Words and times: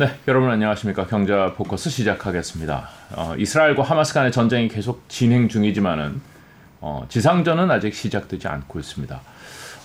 네, 0.00 0.14
여러분 0.28 0.48
안녕하십니까. 0.48 1.08
경제 1.08 1.34
포커스 1.56 1.90
시작하겠습니다. 1.90 2.88
어, 3.16 3.34
이스라엘과 3.36 3.82
하마스 3.82 4.14
간의 4.14 4.30
전쟁이 4.30 4.68
계속 4.68 5.08
진행 5.08 5.48
중이지만은 5.48 6.20
어, 6.80 7.04
지상전은 7.08 7.68
아직 7.68 7.92
시작되지 7.92 8.46
않고 8.46 8.78
있습니다. 8.78 9.20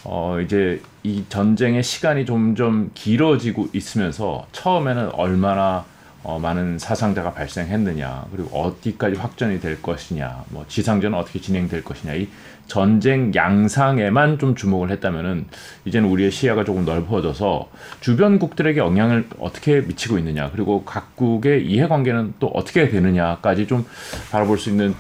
어, 0.04 0.38
이제 0.40 0.84
이 1.02 1.24
전쟁의 1.30 1.82
시간이 1.82 2.28
점점 2.28 2.92
길어지고 2.94 3.70
있으면서 3.74 4.46
처음에는 4.52 5.14
얼마나 5.14 5.84
어, 6.22 6.38
많은 6.38 6.78
사상자가 6.78 7.34
발생했느냐, 7.34 8.28
그리고 8.32 8.56
어디까지 8.56 9.18
확전이 9.18 9.60
될 9.60 9.82
것이냐, 9.82 10.44
뭐 10.50 10.64
지상전은 10.68 11.18
어떻게 11.18 11.42
진행될 11.42 11.84
것이냐, 11.84 12.14
이 12.14 12.30
전쟁 12.68 13.34
양상에만 13.36 14.40
좀 14.40 14.56
주목을 14.56 14.90
했다면은 14.92 15.46
이제는 15.86 16.10
우리의 16.10 16.32
시야가 16.32 16.64
조금 16.64 16.86
넓어져서 16.86 17.70
주변국들에게 18.00 18.80
영향을 18.80 19.28
어떻게 19.40 19.82
미치고 19.82 20.18
있느냐, 20.20 20.50
그리고 20.52 20.84
각국의 20.84 21.66
이해관계는 21.66 22.36
또 22.40 22.48
어떻게 22.48 22.90
되느냐까지 22.90 23.68
좀 23.68 23.86
바라볼 24.32 24.58
수 24.58 24.70
있는 24.70 24.96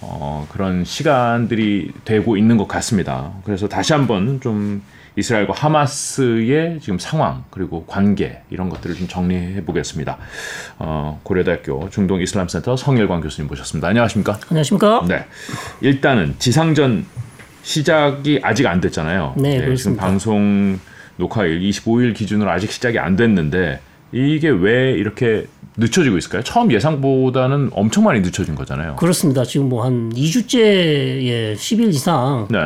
어, 0.00 0.46
그런 0.50 0.84
시간들이 0.84 1.92
되고 2.04 2.36
있는 2.36 2.56
것 2.56 2.66
같습니다. 2.66 3.30
그래서 3.44 3.68
다시 3.68 3.92
한번 3.92 4.40
좀 4.40 4.82
이스라엘과 5.16 5.52
하마스의 5.54 6.78
지금 6.80 6.98
상황 6.98 7.44
그리고 7.50 7.84
관계 7.86 8.40
이런 8.50 8.68
것들을 8.70 8.96
좀 8.96 9.08
정리해 9.08 9.64
보겠습니다. 9.64 10.16
어, 10.78 11.20
고려대학교 11.22 11.90
중동 11.90 12.20
이슬람 12.22 12.48
센터 12.48 12.76
성일광 12.76 13.20
교수님 13.20 13.48
모셨습니다. 13.48 13.88
안녕하십니까? 13.88 14.38
안녕하십니까? 14.48 15.04
네. 15.08 15.26
일단은 15.82 16.34
지상전 16.38 17.04
시작이 17.62 18.40
아직 18.42 18.66
안 18.66 18.80
됐잖아요. 18.80 19.34
네, 19.36 19.52
지금 19.52 19.64
그렇습니다. 19.66 20.04
방송 20.06 20.80
녹화일 21.16 21.60
25일 21.60 22.14
기준으로 22.14 22.50
아직 22.50 22.72
시작이 22.72 22.98
안 22.98 23.14
됐는데 23.16 23.80
이게 24.12 24.48
왜 24.48 24.92
이렇게 24.92 25.46
늦춰지고 25.76 26.18
있을까요? 26.18 26.42
처음 26.42 26.70
예상보다는 26.72 27.70
엄청 27.72 28.04
많이 28.04 28.20
늦춰진 28.20 28.54
거잖아요. 28.54 28.96
그렇습니다. 28.96 29.44
지금 29.44 29.68
뭐 29.68 29.84
한 29.84 30.10
2주째 30.12 31.54
10일 31.54 31.88
이상 31.90 32.46
네. 32.50 32.58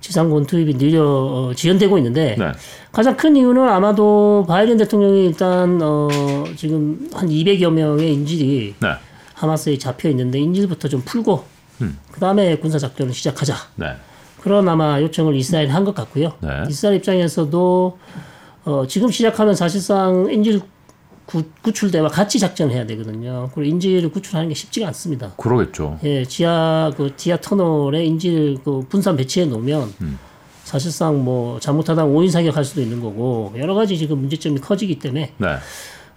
지상군 0.00 0.46
투입이 0.46 0.78
느려 0.78 1.04
어, 1.04 1.52
지연되고 1.54 1.98
있는데 1.98 2.36
네. 2.38 2.52
가장 2.90 3.16
큰 3.16 3.36
이유는 3.36 3.68
아마도 3.68 4.44
바이든 4.48 4.78
대통령이 4.78 5.26
일단 5.26 5.78
어, 5.82 6.44
지금 6.56 7.08
한 7.12 7.28
200여 7.28 7.70
명의 7.70 8.12
인질이 8.14 8.74
네. 8.80 8.88
하마스에 9.34 9.78
잡혀 9.78 10.08
있는데 10.10 10.38
인질부터 10.38 10.88
좀 10.88 11.02
풀고 11.04 11.44
음. 11.82 11.98
그 12.10 12.20
다음에 12.20 12.56
군사 12.56 12.78
작전을 12.78 13.12
시작하자. 13.12 13.54
네. 13.76 13.86
그런 14.40 14.68
아마 14.68 15.00
요청을 15.00 15.34
이스라엘이 15.34 15.70
한것 15.70 15.94
같고요. 15.94 16.32
네. 16.40 16.48
이스라엘 16.68 16.96
입장에서도 16.96 17.98
어, 18.64 18.84
지금 18.86 19.10
시작하면 19.10 19.54
사실상 19.54 20.28
인질 20.30 20.60
구, 21.30 21.44
구출대와 21.62 22.08
같이 22.08 22.40
작전을 22.40 22.74
해야 22.74 22.84
되거든요. 22.86 23.50
그리고 23.54 23.70
인질을 23.70 24.10
구출하는 24.10 24.48
게 24.48 24.54
쉽지가 24.54 24.88
않습니다. 24.88 25.32
그러겠죠. 25.36 25.98
예, 26.02 26.24
지하 26.24 26.90
그 26.96 27.16
지하 27.16 27.36
터널에 27.36 28.04
인질 28.04 28.58
그 28.64 28.84
분산 28.88 29.16
배치해 29.16 29.46
놓으면 29.46 29.94
음. 30.00 30.18
사실상 30.64 31.24
뭐 31.24 31.60
잘못하다 31.60 32.04
오인 32.04 32.30
사격할 32.30 32.64
수도 32.64 32.80
있는 32.80 33.00
거고 33.00 33.52
여러 33.56 33.74
가지 33.74 33.96
지금 33.96 34.18
문제점이 34.18 34.60
커지기 34.60 34.98
때문에 34.98 35.32
네. 35.36 35.56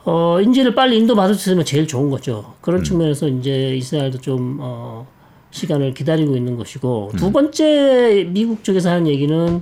어 0.04 0.42
인질을 0.42 0.74
빨리 0.74 0.98
인도 0.98 1.16
받을 1.16 1.36
수 1.36 1.50
있으면 1.50 1.64
제일 1.64 1.88
좋은 1.88 2.10
거죠. 2.10 2.56
그런 2.62 2.82
음. 2.82 2.84
측면에서 2.84 3.28
이제 3.28 3.76
이스라엘도 3.76 4.20
좀 4.20 4.58
어, 4.60 5.08
시간을 5.52 5.94
기다리고 5.94 6.36
있는 6.36 6.58
것이고 6.58 7.12
음. 7.14 7.18
두 7.18 7.32
번째 7.32 8.28
미국 8.30 8.64
쪽에서 8.64 8.90
하는 8.90 9.08
얘기는 9.08 9.62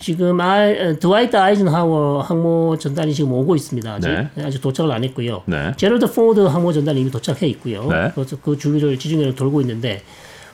지금 0.00 0.40
아, 0.40 0.66
드와이트 0.98 1.36
아이젠하워 1.36 2.22
항모 2.22 2.78
전단이 2.78 3.14
지금 3.14 3.32
오고 3.32 3.54
있습니다. 3.54 3.92
아직, 3.92 4.08
네. 4.08 4.44
아직 4.44 4.60
도착을 4.60 4.90
안 4.90 5.04
했고요. 5.04 5.42
네. 5.44 5.72
제럴드 5.76 6.12
포드 6.12 6.40
항모 6.40 6.72
전단이 6.72 7.00
이미 7.02 7.10
도착해 7.10 7.46
있고요. 7.48 7.86
네. 7.86 8.10
그래서 8.14 8.36
그 8.42 8.56
주위를 8.56 8.98
지중해를 8.98 9.34
돌고 9.34 9.60
있는데 9.60 10.02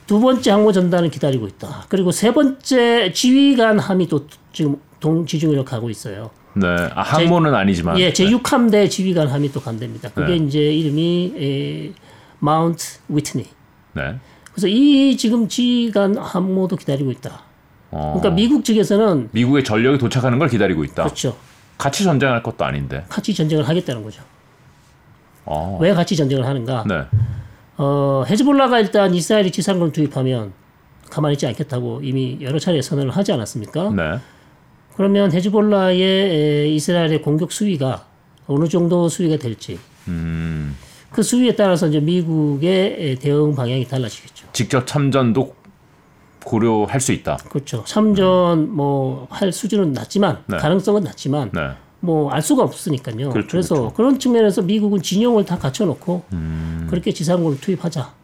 두 0.06 0.20
번째 0.20 0.50
항모 0.50 0.72
전단을 0.72 1.10
기다리고 1.10 1.46
있다. 1.46 1.86
그리고 1.88 2.10
세 2.10 2.34
번째 2.34 3.12
지휘관 3.12 3.78
함이 3.78 4.08
또 4.08 4.26
지금 4.52 4.76
동지중해로 4.98 5.64
가고 5.64 5.90
있어요. 5.90 6.30
네. 6.54 6.66
아, 6.94 7.02
항모는 7.02 7.54
아니지만. 7.54 7.98
예, 8.00 8.12
제 8.12 8.26
6함대 8.26 8.90
지휘관 8.90 9.28
함이 9.28 9.52
또 9.52 9.60
간답니다. 9.60 10.10
그게 10.10 10.38
네. 10.38 10.44
이제 10.44 10.58
이름이 10.58 11.34
에, 11.36 11.92
마운트 12.40 12.98
위트니. 13.08 13.44
네. 13.92 14.16
그래서 14.52 14.66
이 14.66 15.16
지금 15.16 15.46
지휘관 15.46 16.16
함모도 16.16 16.76
기다리고 16.76 17.12
있다. 17.12 17.42
어, 17.96 18.12
그러니까 18.18 18.34
미국 18.34 18.64
측에서는 18.64 19.30
미국의 19.32 19.64
전력이 19.64 19.96
도착하는 19.98 20.38
걸 20.38 20.48
기다리고 20.48 20.84
있다. 20.84 21.04
그렇죠. 21.04 21.36
같이 21.78 22.04
전쟁할 22.04 22.42
것도 22.42 22.64
아닌데. 22.64 23.04
같이 23.08 23.34
전쟁을 23.34 23.66
하겠다는 23.66 24.02
거죠. 24.02 24.22
어. 25.46 25.78
왜 25.80 25.94
같이 25.94 26.14
전쟁을 26.14 26.44
하는가? 26.44 26.84
네. 26.86 27.04
어, 27.78 28.24
헤즈볼라가 28.28 28.80
일단 28.80 29.14
이스라엘이 29.14 29.50
지상군을 29.50 29.92
투입하면 29.92 30.52
가만히 31.08 31.34
있지 31.34 31.46
않겠다고 31.46 32.00
이미 32.02 32.38
여러 32.42 32.58
차례 32.58 32.82
선언을 32.82 33.10
하지 33.10 33.32
않았습니까? 33.32 33.90
네. 33.90 34.18
그러면 34.96 35.32
헤즈볼라의 35.32 36.00
에, 36.02 36.68
이스라엘의 36.68 37.22
공격 37.22 37.52
수위가 37.52 38.06
어느 38.46 38.68
정도 38.68 39.08
수위가 39.08 39.36
될지 39.36 39.78
음. 40.08 40.76
그 41.10 41.22
수위에 41.22 41.54
따라서 41.54 41.86
이제 41.86 42.00
미국의 42.00 42.96
에, 42.98 43.14
대응 43.16 43.54
방향이 43.54 43.86
달라지겠죠. 43.86 44.48
직접 44.52 44.86
참전도 44.86 45.54
고려할 46.46 47.00
수 47.00 47.12
있다. 47.12 47.36
그렇죠. 47.48 47.82
참전 47.84 48.74
뭐 48.74 49.26
할 49.30 49.52
수준은 49.52 49.92
낮지만 49.92 50.38
네. 50.46 50.56
가능성은 50.56 51.02
낮지만 51.02 51.50
네. 51.52 51.70
뭐알 52.00 52.40
수가 52.40 52.62
없으니까요. 52.62 53.30
그렇죠, 53.30 53.48
그래서 53.50 53.74
그렇죠. 53.74 53.94
그런 53.94 54.18
측면에서 54.18 54.62
미국은 54.62 55.02
진영을 55.02 55.44
다 55.44 55.58
갖춰놓고 55.58 56.22
음. 56.32 56.86
그렇게 56.88 57.12
지상군을 57.12 57.60
투입하자. 57.60 58.14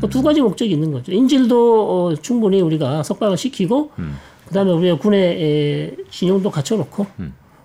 그두 0.00 0.22
가지 0.22 0.40
목적이 0.42 0.72
있는 0.72 0.92
거죠. 0.92 1.12
인질도 1.12 1.56
어, 2.08 2.14
충분히 2.16 2.60
우리가 2.60 3.02
석방을 3.02 3.36
시키고 3.36 3.90
음. 3.98 4.16
그다음에 4.48 4.70
우리가 4.72 4.98
군의 4.98 5.42
에, 5.42 5.96
진영도 6.10 6.50
갖춰놓고 6.50 7.06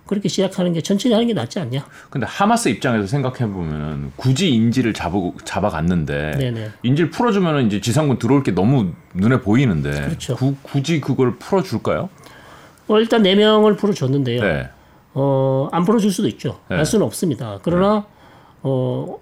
그렇게 0.08 0.28
시작하는 0.28 0.72
게 0.72 0.80
천천히 0.80 1.12
하는 1.12 1.28
게 1.28 1.34
낫지 1.34 1.60
않냐? 1.60 1.86
근데 2.10 2.26
하마스 2.26 2.68
입장에서 2.70 3.06
생각해 3.06 3.52
보면은 3.52 4.10
굳이 4.16 4.50
인질을 4.50 4.94
잡아 4.94 5.18
잡아갔는데 5.44 6.32
네네. 6.38 6.70
인질 6.82 7.10
풀어주면은 7.10 7.66
이제 7.66 7.80
지상군 7.80 8.18
들어올 8.18 8.42
게 8.42 8.50
너무 8.52 8.92
눈에 9.14 9.40
보이는데 9.40 9.90
그렇죠. 9.92 10.34
구- 10.34 10.56
굳이 10.62 11.00
그걸 11.00 11.36
풀어줄까요? 11.36 12.08
어, 12.88 12.98
일단 12.98 13.22
네 13.22 13.34
명을 13.34 13.76
풀어줬는데요. 13.76 14.40
네. 14.42 14.68
어, 15.14 15.68
안 15.72 15.84
풀어줄 15.84 16.10
수도 16.10 16.26
있죠. 16.28 16.58
네. 16.70 16.76
알 16.76 16.86
수는 16.86 17.04
없습니다. 17.04 17.58
그러나 17.62 18.06
어, 18.62 19.18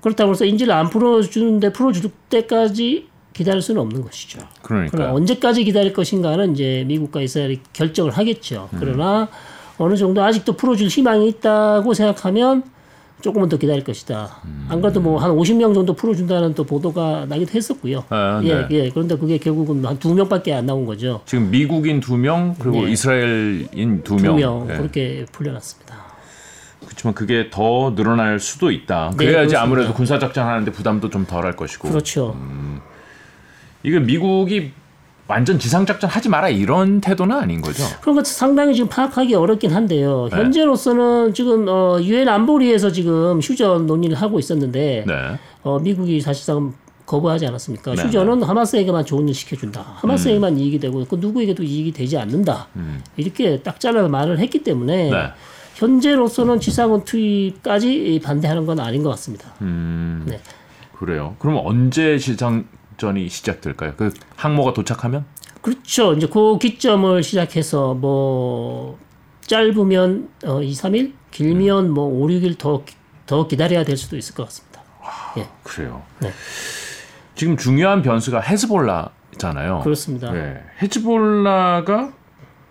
그렇다고 0.00 0.30
해서 0.30 0.44
인질을 0.44 0.72
안 0.72 0.88
풀어주는데 0.88 1.72
풀어줄 1.72 2.10
때까지 2.30 3.08
기다릴 3.32 3.62
수는 3.62 3.80
없는 3.80 4.02
것이죠. 4.02 4.38
그러니까 4.62 5.12
언제까지 5.12 5.64
기다릴 5.64 5.92
것인가는 5.92 6.52
이제 6.52 6.84
미국과 6.86 7.20
이스라엘이 7.20 7.60
결정을 7.72 8.12
하겠죠. 8.12 8.68
음. 8.72 8.76
그러나 8.80 9.28
어느 9.80 9.96
정도 9.96 10.22
아직도 10.22 10.52
풀어줄 10.56 10.88
희망이 10.88 11.26
있다고 11.28 11.94
생각하면 11.94 12.62
조금은 13.22 13.48
더 13.48 13.56
기다릴 13.56 13.82
것이다. 13.84 14.40
음. 14.44 14.66
안 14.70 14.80
그래도 14.80 15.00
뭐 15.00 15.18
한 15.18 15.30
50명 15.32 15.74
정도 15.74 15.94
풀어준다는 15.94 16.54
또 16.54 16.64
보도가 16.64 17.26
나기도 17.28 17.52
했었고요. 17.54 18.04
아, 18.10 18.40
예, 18.44 18.54
네. 18.54 18.66
예. 18.70 18.90
그런데 18.90 19.16
그게 19.16 19.38
결국은 19.38 19.84
한 19.84 19.98
두 19.98 20.14
명밖에 20.14 20.52
안 20.54 20.66
나온 20.66 20.84
거죠. 20.86 21.20
지금 21.26 21.50
미국인 21.50 22.00
두 22.00 22.16
명 22.16 22.54
그리고 22.58 22.84
네. 22.84 22.92
이스라엘인 22.92 24.02
두두 24.04 24.22
명. 24.22 24.36
명 24.36 24.66
네. 24.68 24.76
그렇게 24.76 25.26
풀려났습니다. 25.32 25.94
그렇지만 26.84 27.14
그게 27.14 27.48
더 27.50 27.94
늘어날 27.94 28.38
수도 28.40 28.70
있다. 28.70 29.10
네, 29.18 29.24
그래야지. 29.26 29.56
아무래도 29.56 29.92
군사 29.94 30.18
작전 30.18 30.46
하는데 30.46 30.70
부담도 30.70 31.08
좀 31.10 31.24
덜 31.26 31.44
할 31.44 31.56
것이고. 31.56 31.88
그렇죠. 31.88 32.36
이게 33.82 33.98
미국이 33.98 34.72
완전 35.30 35.60
지상 35.60 35.86
작전 35.86 36.10
하지 36.10 36.28
마라 36.28 36.48
이런 36.48 37.00
태도는 37.00 37.36
아닌 37.36 37.60
거죠. 37.60 37.84
그런 38.00 38.16
것 38.16 38.26
상당히 38.26 38.74
지금 38.74 38.88
파악하기 38.88 39.34
어렵긴 39.34 39.70
한데요. 39.72 40.28
네. 40.30 40.36
현재로서는 40.36 41.32
지금 41.34 41.66
어 41.68 42.00
유엔 42.02 42.28
안보리에서 42.28 42.90
지금 42.90 43.40
휴전 43.40 43.86
논의를 43.86 44.16
하고 44.16 44.40
있었는데 44.40 45.04
네. 45.06 45.14
어 45.62 45.78
미국이 45.78 46.20
사실상 46.20 46.74
거부하지 47.06 47.46
않았습니까? 47.46 47.94
네, 47.94 48.02
휴전은 48.02 48.42
하마스에게만 48.42 49.04
좋은 49.04 49.28
일 49.28 49.34
시켜준다. 49.34 49.84
하마스에게만 49.96 50.58
이익이 50.58 50.80
되고 50.80 51.04
그 51.04 51.16
누구에게도 51.16 51.62
이익이 51.62 51.92
되지 51.92 52.18
않는다. 52.18 52.68
이렇게 53.16 53.60
딱 53.62 53.78
잘라서 53.78 54.08
말을 54.08 54.38
했기 54.40 54.62
때문에 54.64 55.10
음. 55.10 55.12
네. 55.12 55.30
현재로서는 55.74 56.60
지상군 56.60 57.04
투입까지 57.04 58.20
반대하는 58.22 58.66
건 58.66 58.80
아닌 58.80 59.02
것 59.02 59.10
같습니다. 59.10 59.54
음. 59.62 60.24
네. 60.26 60.40
그래요. 60.98 61.36
그럼 61.38 61.60
언제 61.64 62.18
지상 62.18 62.64
전이 63.00 63.28
시작될까요? 63.28 63.94
그 63.96 64.12
항모가 64.36 64.74
도착하면? 64.74 65.24
그렇죠. 65.62 66.12
이제 66.12 66.28
그 66.28 66.58
기점을 66.58 67.22
시작해서 67.22 67.94
뭐 67.94 68.98
짧으면 69.46 70.28
어 70.44 70.62
2, 70.62 70.70
3일, 70.72 71.12
길면 71.32 71.90
뭐 71.90 72.04
5, 72.06 72.26
6일 72.28 72.58
더, 72.58 72.84
더 73.26 73.48
기다려야 73.48 73.84
될 73.84 73.96
수도 73.96 74.16
있을 74.16 74.34
것 74.34 74.44
같습니다. 74.44 74.82
예. 75.38 75.48
그래요. 75.62 76.02
네. 76.20 76.30
지금 77.34 77.56
중요한 77.56 78.02
변수가 78.02 78.40
헤즈볼라잖아요. 78.40 79.80
그렇습니다. 79.82 80.30
네. 80.30 80.62
헤즈볼라가 80.82 82.12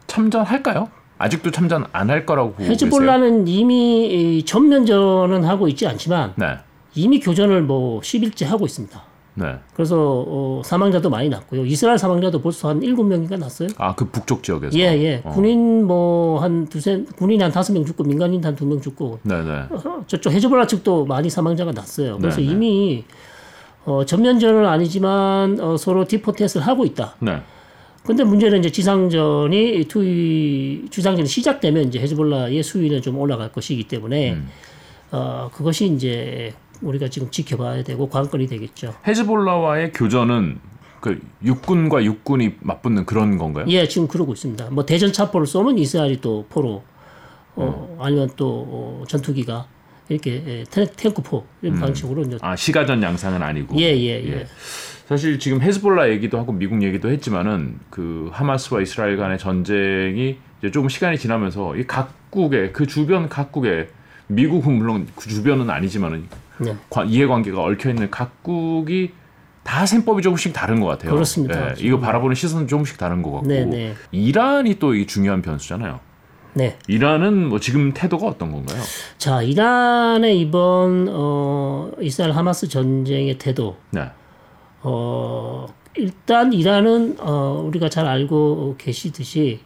참전할까요? 0.07 0.89
아직도 1.17 1.51
참전 1.51 1.85
안 1.91 2.09
할 2.09 2.25
거라고 2.25 2.49
보고 2.51 2.59
계세요? 2.59 2.73
헤즈볼라는 2.73 3.47
이미 3.47 4.37
이 4.37 4.45
전면전은 4.45 5.43
하고 5.43 5.67
있지 5.67 5.85
않지만 5.87 6.33
네. 6.37 6.57
이미 6.95 7.19
교전을 7.19 7.61
뭐 7.63 7.99
10일째 8.01 8.45
하고 8.45 8.65
있습니다. 8.65 9.08
네. 9.35 9.55
그래서 9.73 10.25
어, 10.27 10.61
사망자도 10.65 11.09
많이 11.09 11.29
났고요. 11.29 11.65
이스라엘 11.65 11.97
사망자도 11.97 12.41
벌써 12.41 12.69
한 12.69 12.81
7명인가 12.81 13.37
났어요. 13.39 13.69
아, 13.77 13.95
그 13.95 14.05
북쪽 14.09 14.43
지역에서. 14.43 14.77
예, 14.77 14.83
예. 15.01 15.21
어. 15.23 15.29
군인 15.31 15.85
뭐 15.85 16.39
한 16.39 16.67
두세 16.67 17.05
군인 17.17 17.41
한 17.41 17.51
다섯 17.51 17.71
명 17.73 17.85
죽고 17.85 18.03
민간인 18.03 18.43
한 18.43 18.55
두 18.55 18.65
명 18.65 18.81
죽고 18.81 19.19
네, 19.23 19.41
네. 19.43 19.51
어, 19.69 20.03
저쪽 20.07 20.33
헤즈볼라 20.33 20.67
측도 20.67 21.05
많이 21.05 21.29
사망자가 21.29 21.71
났어요. 21.71 22.17
그래서 22.19 22.41
네, 22.41 22.47
네. 22.47 22.51
이미 22.53 23.03
어, 23.85 24.03
전면전은 24.05 24.65
아니지만 24.65 25.59
어, 25.61 25.77
서로 25.77 26.05
디포테스를 26.05 26.65
하고 26.67 26.85
있다. 26.85 27.15
네. 27.19 27.41
근데 28.03 28.23
문제는 28.23 28.59
이제 28.59 28.71
지상전이 28.71 29.85
투이 29.87 30.85
지상전이 30.89 31.27
시작되면 31.27 31.85
이제 31.89 31.99
헤즈볼라의 31.99 32.61
수위는 32.63 33.01
좀 33.01 33.17
올라갈 33.19 33.51
것이기 33.51 33.83
때문에 33.87 34.33
음. 34.33 34.47
어, 35.11 35.49
그것이 35.53 35.87
이제 35.87 36.53
우리가 36.81 37.09
지금 37.09 37.29
지켜봐야 37.29 37.83
되고 37.83 38.09
관건이 38.09 38.47
되겠죠. 38.47 38.93
헤즈볼라와의 39.07 39.91
교전은 39.93 40.59
그 41.01 41.19
육군과 41.43 42.03
육군이 42.03 42.55
맞붙는 42.61 43.05
그런 43.05 43.37
건가요? 43.37 43.65
예, 43.69 43.87
지금 43.87 44.07
그러고 44.07 44.33
있습니다. 44.33 44.69
뭐 44.71 44.85
대전 44.85 45.13
차포를 45.13 45.47
쏘면 45.47 45.77
이스라엘이 45.77 46.19
또 46.21 46.45
포로, 46.49 46.83
어, 47.55 47.89
음. 47.91 48.01
아니면 48.01 48.29
또 48.35 48.65
어, 48.67 49.03
전투기가 49.07 49.67
이렇게 50.09 50.43
예, 50.45 50.63
탱, 50.69 50.87
탱크포 50.95 51.45
이런 51.61 51.79
방식으로 51.79 52.23
이제 52.23 52.37
아, 52.41 52.55
시가전 52.55 53.01
양상은 53.01 53.41
아니고. 53.41 53.77
예, 53.79 53.95
예, 53.95 54.23
예. 54.25 54.47
사실 55.07 55.39
지금 55.39 55.61
헤즈볼라 55.61 56.09
얘기도 56.11 56.37
하고 56.37 56.51
미국 56.51 56.83
얘기도 56.83 57.09
했지만은 57.09 57.79
그 57.89 58.29
하마스와 58.31 58.81
이스라엘 58.81 59.17
간의 59.17 59.39
전쟁이 59.39 60.37
이제 60.59 60.69
조금 60.71 60.89
시간이 60.89 61.17
지나면서 61.17 61.75
이 61.77 61.87
각국의 61.87 62.73
그 62.73 62.85
주변 62.85 63.27
각국의 63.27 63.87
미국은 64.27 64.73
물론 64.73 65.07
그 65.15 65.27
주변은 65.27 65.69
아니지만은 65.69 66.27
네. 66.59 66.75
과- 66.89 67.03
이해관계가 67.05 67.61
얽혀 67.61 67.89
있는 67.89 68.09
각국이 68.11 69.11
다 69.63 69.85
셈법이 69.85 70.21
조금씩 70.21 70.53
다른 70.53 70.79
것 70.79 70.87
같아요. 70.87 71.11
그렇습니다. 71.11 71.69
예, 71.71 71.75
이거 71.79 71.99
바라보는 71.99 72.35
시선은 72.35 72.67
조금씩 72.67 72.97
다른 72.97 73.21
것 73.21 73.31
같고. 73.31 73.47
네, 73.47 73.65
네. 73.65 73.93
이란이 74.11 74.79
또 74.79 74.93
이 74.95 75.05
중요한 75.05 75.41
변수잖아요. 75.41 75.99
네. 76.53 76.77
이란은 76.87 77.47
뭐 77.49 77.59
지금 77.59 77.93
태도가 77.93 78.25
어떤 78.27 78.51
건가요? 78.51 78.81
자, 79.19 79.41
이란의 79.43 80.39
이번 80.39 81.07
어, 81.09 81.91
이스라엘 82.01 82.31
하마스 82.33 82.67
전쟁의 82.67 83.37
태도 83.37 83.77
네. 83.91 84.09
어, 84.81 85.67
일단 85.95 86.53
이란은 86.53 87.17
어, 87.19 87.63
우리가 87.67 87.89
잘 87.89 88.07
알고 88.07 88.75
계시듯이 88.77 89.59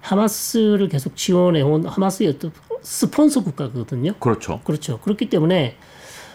하마스를 0.00 0.88
계속 0.88 1.14
지원해 1.16 1.60
온 1.60 1.84
하마스의 1.86 2.30
어떤 2.30 2.52
스폰서 2.80 3.42
국가거든요. 3.44 4.14
그렇죠. 4.18 4.60
그렇죠. 4.64 4.98
그렇기 5.00 5.28
때문에 5.28 5.76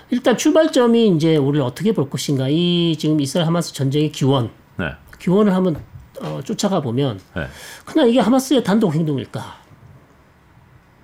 일단 0.09 0.37
출발점이 0.37 1.09
이제 1.15 1.35
우리를 1.35 1.65
어떻게 1.65 1.91
볼 1.91 2.09
것인가. 2.09 2.47
이 2.49 2.95
지금 2.97 3.19
이스라엘 3.19 3.47
하마스 3.47 3.73
전쟁의 3.73 4.11
기원, 4.11 4.49
네. 4.77 4.91
기원을 5.19 5.53
한번 5.53 5.77
어, 6.21 6.39
쫓아가 6.43 6.81
보면 6.81 7.19
네. 7.35 7.47
그냥 7.85 8.09
이게 8.09 8.19
하마스의 8.19 8.63
단독 8.63 8.93
행동일까? 8.93 9.65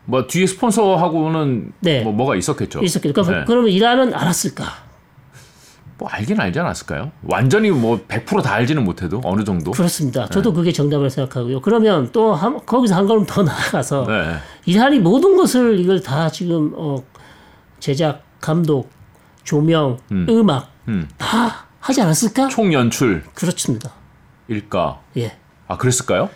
뭐 0.06 0.28
뒤에 0.28 0.46
스폰서하고는 0.48 1.74
네. 1.80 2.04
뭐 2.04 2.14
뭐가 2.14 2.36
있었겠죠. 2.36 2.82
있었겠죠. 2.82 3.14
그럼, 3.14 3.40
네. 3.40 3.46
그러면 3.46 3.70
이란은 3.72 4.14
알았을까? 4.14 4.92
뭐 5.98 6.10
알긴 6.10 6.40
알지 6.40 6.60
않았을까요? 6.60 7.12
완전히 7.22 7.70
뭐 7.70 8.00
100%다 8.08 8.52
알지는 8.54 8.84
못해도 8.84 9.22
어느 9.24 9.44
정도. 9.44 9.70
그렇습니다. 9.72 10.26
네. 10.26 10.34
저도 10.34 10.52
그게 10.54 10.72
정답을 10.72 11.12
생각하고요. 11.12 11.62
그러면 11.62 12.10
또 12.12 12.34
한, 12.34 12.66
거기서 12.66 12.96
한 12.96 13.06
걸음 13.06 13.26
더 13.28 13.44
나아가서 13.44 14.08
네. 14.08 14.36
이란이 14.66 14.98
모든 15.00 15.38
것을 15.38 15.80
이걸 15.80 16.02
다 16.02 16.30
지금 16.30 16.74
어, 16.76 17.04
제작, 17.80 18.24
감독, 18.42 18.90
조명, 19.44 20.00
음. 20.12 20.50
악 20.50 20.72
음. 20.88 21.08
다 21.18 21.68
하지 21.80 22.02
않았을까? 22.02 22.50
총 22.50 22.74
연출 22.74 23.24
그렇습니다. 23.34 23.92
일까? 24.48 25.02
예. 25.18 25.38
아 25.68 25.78
그랬을까요? 25.78 26.30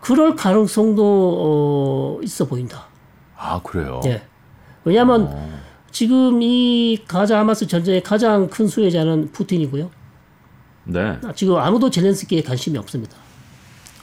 그럴 0.00 0.36
가능성도 0.36 2.18
어, 2.18 2.22
있어 2.22 2.46
보인다. 2.46 2.86
아 3.36 3.60
그래요. 3.62 4.00
예. 4.04 4.22
왜냐하면 4.84 5.60
지금 5.90 6.42
이 6.42 7.02
가자 7.08 7.38
하마스 7.38 7.66
전쟁의 7.66 8.02
가장 8.02 8.48
큰 8.48 8.68
수혜자는 8.68 9.32
푸틴이고요. 9.32 9.90
네. 10.84 11.18
지금 11.34 11.56
아무도 11.56 11.90
젤렌스키에 11.90 12.42
관심이 12.42 12.78
없습니다. 12.78 13.16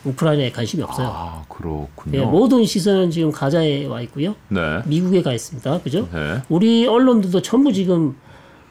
우크라이나에 0.05 0.51
관심이 0.51 0.83
없어요. 0.83 1.07
아 1.09 1.43
그렇군요. 1.47 2.19
예, 2.19 2.25
모든 2.25 2.65
시선은 2.65 3.11
지금 3.11 3.31
가자에 3.31 3.85
와 3.85 4.01
있고요. 4.01 4.35
네. 4.49 4.79
미국에 4.85 5.21
가 5.21 5.31
있습니다. 5.33 5.79
그죠? 5.81 6.07
네. 6.13 6.41
우리 6.49 6.85
언론들도 6.87 7.41
전부 7.41 7.71
지금 7.71 8.15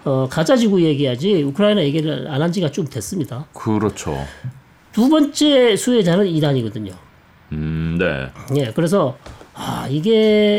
어, 0.04 0.26
가자 0.28 0.56
지구 0.56 0.82
얘기하지 0.82 1.42
우크라이나 1.44 1.82
얘기를 1.82 2.28
안 2.28 2.42
한 2.42 2.50
지가 2.52 2.70
좀 2.70 2.86
됐습니다. 2.86 3.46
그렇죠. 3.54 4.16
두 4.92 5.08
번째 5.08 5.74
수혜자는 5.76 6.26
이란이거든요. 6.26 6.92
음, 7.52 7.96
네. 7.98 8.28
예, 8.60 8.72
그래서 8.72 9.16
아 9.54 9.86
이게 9.88 10.10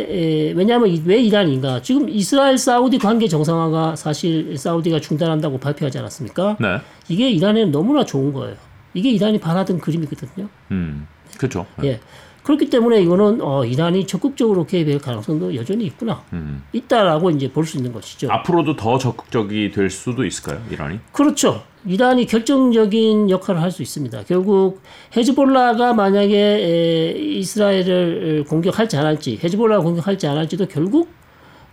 에, 0.10 0.52
왜냐하면 0.56 0.88
이- 0.90 1.02
왜 1.06 1.19
이란인가? 1.22 1.81
지금 1.81 2.08
이스라엘 2.10 2.58
사우디 2.58 3.00
관계 3.00 3.28
정상화가 3.28 3.96
사실 3.96 4.56
사우디가 4.58 5.02
중단한다고 5.02 5.58
발표하지 5.60 5.98
않았습니까? 6.00 6.58
네. 6.60 6.78
이게 7.10 7.30
이란에는 7.30 7.72
너무나 7.72 8.06
좋은 8.06 8.31
거예요. 8.34 8.56
이게 8.94 9.10
이란이 9.12 9.40
바라던 9.40 9.80
그림이거든요. 9.80 10.48
음, 10.72 11.07
그렇죠. 11.38 11.66
예. 11.84 12.00
그렇기 12.44 12.69
때문에 12.69 13.01
이거는 13.01 13.40
어, 13.42 13.63
이란이 13.63 14.06
적극적으로 14.06 14.66
개입할 14.66 15.00
가능성도 15.00 15.56
여전히 15.56 15.86
있구나. 15.86 16.22
음. 16.34 16.62
있다라고 16.74 17.30
이제 17.31 17.50
볼 17.50 17.66
수 17.66 17.78
있는 17.78 17.94
것이죠. 17.94 18.30
앞으로도 18.30 18.75
더 18.75 18.98
적극적이 18.98 19.72
될 19.72 19.90
수도 19.90 20.25
있을까요, 20.25 20.62
이란이? 20.69 21.00
그렇죠. 21.13 21.63
이란이 21.86 22.25
결정적인 22.25 23.30
역할을 23.30 23.62
할 23.62 23.72
수 23.72 23.81
있습니다. 23.81 24.24
결국 24.25 24.81
헤즈볼라가 25.16 25.94
만약에 25.94 26.36
에, 26.38 27.12
이스라엘을 27.18 28.44
공격할지 28.48 28.98
안 28.98 29.06
할지, 29.06 29.40
헤즈볼라가 29.42 29.81
공격할지 29.81 30.28
안 30.28 30.38
할지도 30.38 30.66
결국 30.68 31.10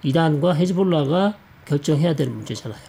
이란과 0.05 0.55
헤즈볼라가 0.55 1.35
결정해야 1.67 2.15
되는 2.15 2.33
문제잖아요. 2.35 2.81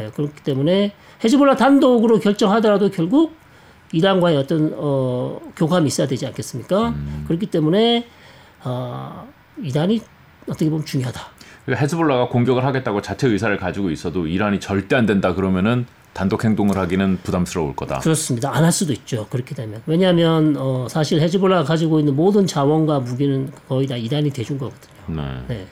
예, 0.00 0.10
그렇기 0.10 0.42
때문에 0.42 0.92
헤즈볼라 1.24 1.56
단독으로 1.56 2.18
결정하더라도 2.20 2.90
결국 2.90 3.34
이란과의 3.92 4.36
어떤 4.36 4.72
어, 4.76 5.40
교감이 5.56 5.88
있어야 5.88 6.06
되지 6.06 6.26
않겠습니까? 6.26 6.94
그렇기 7.26 7.46
때문에 7.46 8.06
어, 8.64 9.28
이란이 9.62 10.00
어떻게 10.48 10.70
보면 10.70 10.84
중요하다. 10.84 11.20
그러니까 11.64 11.82
헤즈볼라가 11.84 12.28
공격을 12.28 12.64
하겠다고 12.64 13.02
자체 13.02 13.28
의사를 13.28 13.54
가지고 13.56 13.90
있어도 13.90 14.26
이란이 14.26 14.60
절대 14.60 14.96
안 14.96 15.06
된다 15.06 15.34
그러면은 15.34 15.86
단독 16.12 16.44
행동을 16.44 16.76
하기는 16.76 17.18
부담스러울 17.22 17.76
거다. 17.76 17.98
그렇습니다. 18.00 18.50
안 18.54 18.64
할 18.64 18.72
수도 18.72 18.92
있죠. 18.92 19.26
그렇게 19.30 19.54
되면. 19.54 19.80
왜냐하면 19.86 20.56
어, 20.58 20.86
사실 20.88 21.20
헤즈볼라가 21.20 21.64
가지고 21.64 21.98
있는 22.00 22.16
모든 22.16 22.46
자원과 22.46 23.00
무기는 23.00 23.50
거의 23.68 23.86
다 23.86 23.96
이란이 23.96 24.30
대준 24.30 24.58
거거든요. 24.58 24.92
네. 25.22 25.22
네. 25.48 25.66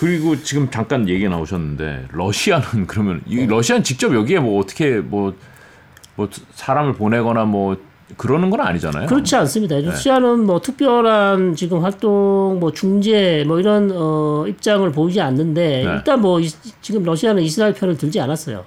그리고 0.00 0.42
지금 0.42 0.70
잠깐 0.70 1.06
얘기 1.10 1.28
나오셨는데 1.28 2.06
러시아는 2.12 2.86
그러면 2.88 3.20
네. 3.26 3.42
이 3.42 3.46
러시아는 3.46 3.84
직접 3.84 4.14
여기에 4.14 4.38
뭐 4.38 4.58
어떻게 4.58 4.98
뭐뭐 4.98 5.34
사람을 6.54 6.94
보내거나 6.94 7.44
뭐 7.44 7.76
그러는 8.16 8.48
건 8.48 8.60
아니잖아요. 8.62 9.06
그렇지 9.08 9.36
않습니다. 9.36 9.76
러시아는 9.76 10.46
뭐 10.46 10.58
특별한 10.62 11.54
지금 11.54 11.84
활동, 11.84 12.56
뭐 12.60 12.72
중재, 12.72 13.44
뭐 13.46 13.60
이런 13.60 13.90
어, 13.94 14.46
입장을 14.48 14.90
보이지 14.90 15.20
않는데 15.20 15.84
네. 15.84 15.92
일단 15.92 16.22
뭐 16.22 16.40
이, 16.40 16.48
지금 16.80 17.02
러시아는 17.04 17.42
이스라엘 17.42 17.74
편을 17.74 17.98
들지 17.98 18.18
않았어요. 18.20 18.64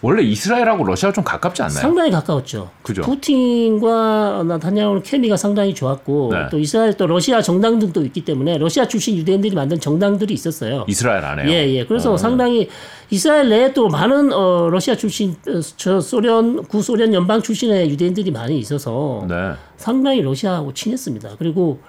원래 0.00 0.22
이스라엘하고 0.22 0.84
러시아가 0.84 1.12
좀 1.12 1.24
가깝지 1.24 1.62
않나요? 1.62 1.78
상당히 1.78 2.10
가까웠죠. 2.10 2.70
그죠. 2.82 3.02
푸틴과 3.02 4.44
나타냐후 4.46 5.02
케미가 5.02 5.36
상당히 5.36 5.74
좋았고 5.74 6.30
네. 6.32 6.46
또 6.50 6.58
이스라엘 6.58 6.94
또 6.94 7.06
러시아 7.06 7.42
정당 7.42 7.78
등도 7.78 8.04
있기 8.06 8.24
때문에 8.24 8.58
러시아 8.58 8.86
출신 8.86 9.16
유대인들이 9.16 9.54
만든 9.54 9.80
정당들이 9.80 10.34
있었어요. 10.34 10.84
이스라엘 10.88 11.24
안에요. 11.24 11.50
예, 11.50 11.68
예. 11.74 11.84
그래서 11.86 12.12
어. 12.12 12.16
상당히 12.16 12.68
이스라엘 13.10 13.48
내에 13.48 13.72
또 13.72 13.88
많은 13.88 14.32
어, 14.32 14.68
러시아 14.70 14.96
출신, 14.96 15.36
어, 15.46 15.60
저 15.76 16.00
소련, 16.00 16.64
구소련 16.64 17.12
연방 17.12 17.42
출신의 17.42 17.90
유대인들이 17.90 18.30
많이 18.30 18.58
있어서 18.58 19.26
네. 19.28 19.52
상당히 19.76 20.22
러시아하고 20.22 20.72
친했습니다. 20.72 21.36
그리고 21.38 21.80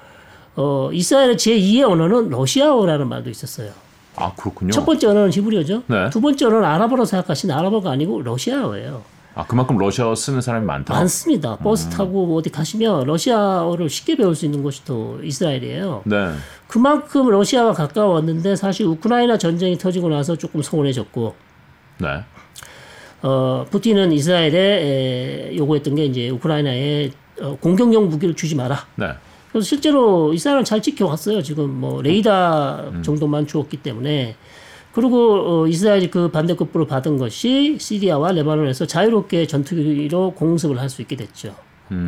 어, 0.56 0.90
이스라엘의 0.92 1.36
제2의 1.36 1.90
언어는 1.90 2.30
러시아어라는 2.30 3.08
말도 3.08 3.30
있었어요. 3.30 3.72
아 4.16 4.32
그렇군요. 4.36 4.72
첫 4.72 4.86
번째 4.86 5.08
언어는 5.08 5.32
히브리어죠. 5.32 5.84
네. 5.88 6.10
두 6.10 6.22
번째 6.22 6.46
언어는 6.46 6.66
아랍어로 6.66 7.06
생각하시는 7.06 7.54
아랍어가 7.54 7.92
아니고 7.92 8.22
러시아어예요. 8.22 9.02
아 9.36 9.46
그만큼 9.48 9.78
러시아 9.80 10.14
쓰는 10.14 10.42
사람이 10.42 10.66
많다. 10.66 10.94
많습니다. 10.94 11.56
버스 11.58 11.90
타고 11.90 12.28
뭐 12.28 12.38
어디 12.38 12.52
가시면 12.52 13.06
러시아어를 13.06 13.90
쉽게 13.90 14.16
배울 14.16 14.36
수 14.36 14.46
있는 14.46 14.62
곳이 14.62 14.86
또 14.86 15.20
이스라엘이에요. 15.24 16.04
네. 16.06 16.32
그만큼 16.68 17.30
러시아와 17.30 17.74
가까웠는데 17.74 18.56
사실 18.56 18.86
우크라이나 18.86 19.40
전쟁이 19.40 19.76
터지고 19.78 20.10
나서 20.10 20.36
조금 20.36 20.62
소원해졌고 20.62 21.34
네. 22.02 22.08
어, 23.24 23.66
푸틴은 23.72 24.12
이스라엘에 24.12 24.52
에, 25.52 25.56
요구했던 25.58 25.96
게 25.96 26.06
이제 26.06 26.30
우크라이나에 26.30 27.10
어, 27.42 27.58
공격용 27.60 28.10
무기를 28.10 28.36
주지 28.36 28.56
마라. 28.56 28.86
네. 28.96 29.08
그래서 29.54 29.66
실제로 29.66 30.34
이스라엘은 30.34 30.66
잘 30.66 30.82
지켜왔어요. 30.82 31.42
지금 31.44 31.70
뭐 31.70 32.02
레이더 32.02 33.02
정도만 33.04 33.48
주었기 33.48 33.78
때문에 33.78 34.36
그리고 34.94 35.62
어, 35.64 35.68
이스라엘이 35.68 36.10
그 36.12 36.30
반대급부로 36.30 36.86
받은 36.88 37.18
것이 37.18 37.78
시리아와 37.80 38.32
레바논에서 38.34 38.86
자유롭게 38.88 39.48
전투기로 39.48 40.32
공습을 40.34 40.80
할 40.80 40.90
수 40.90 41.02
있게 41.04 41.16
됐죠. 41.16 41.56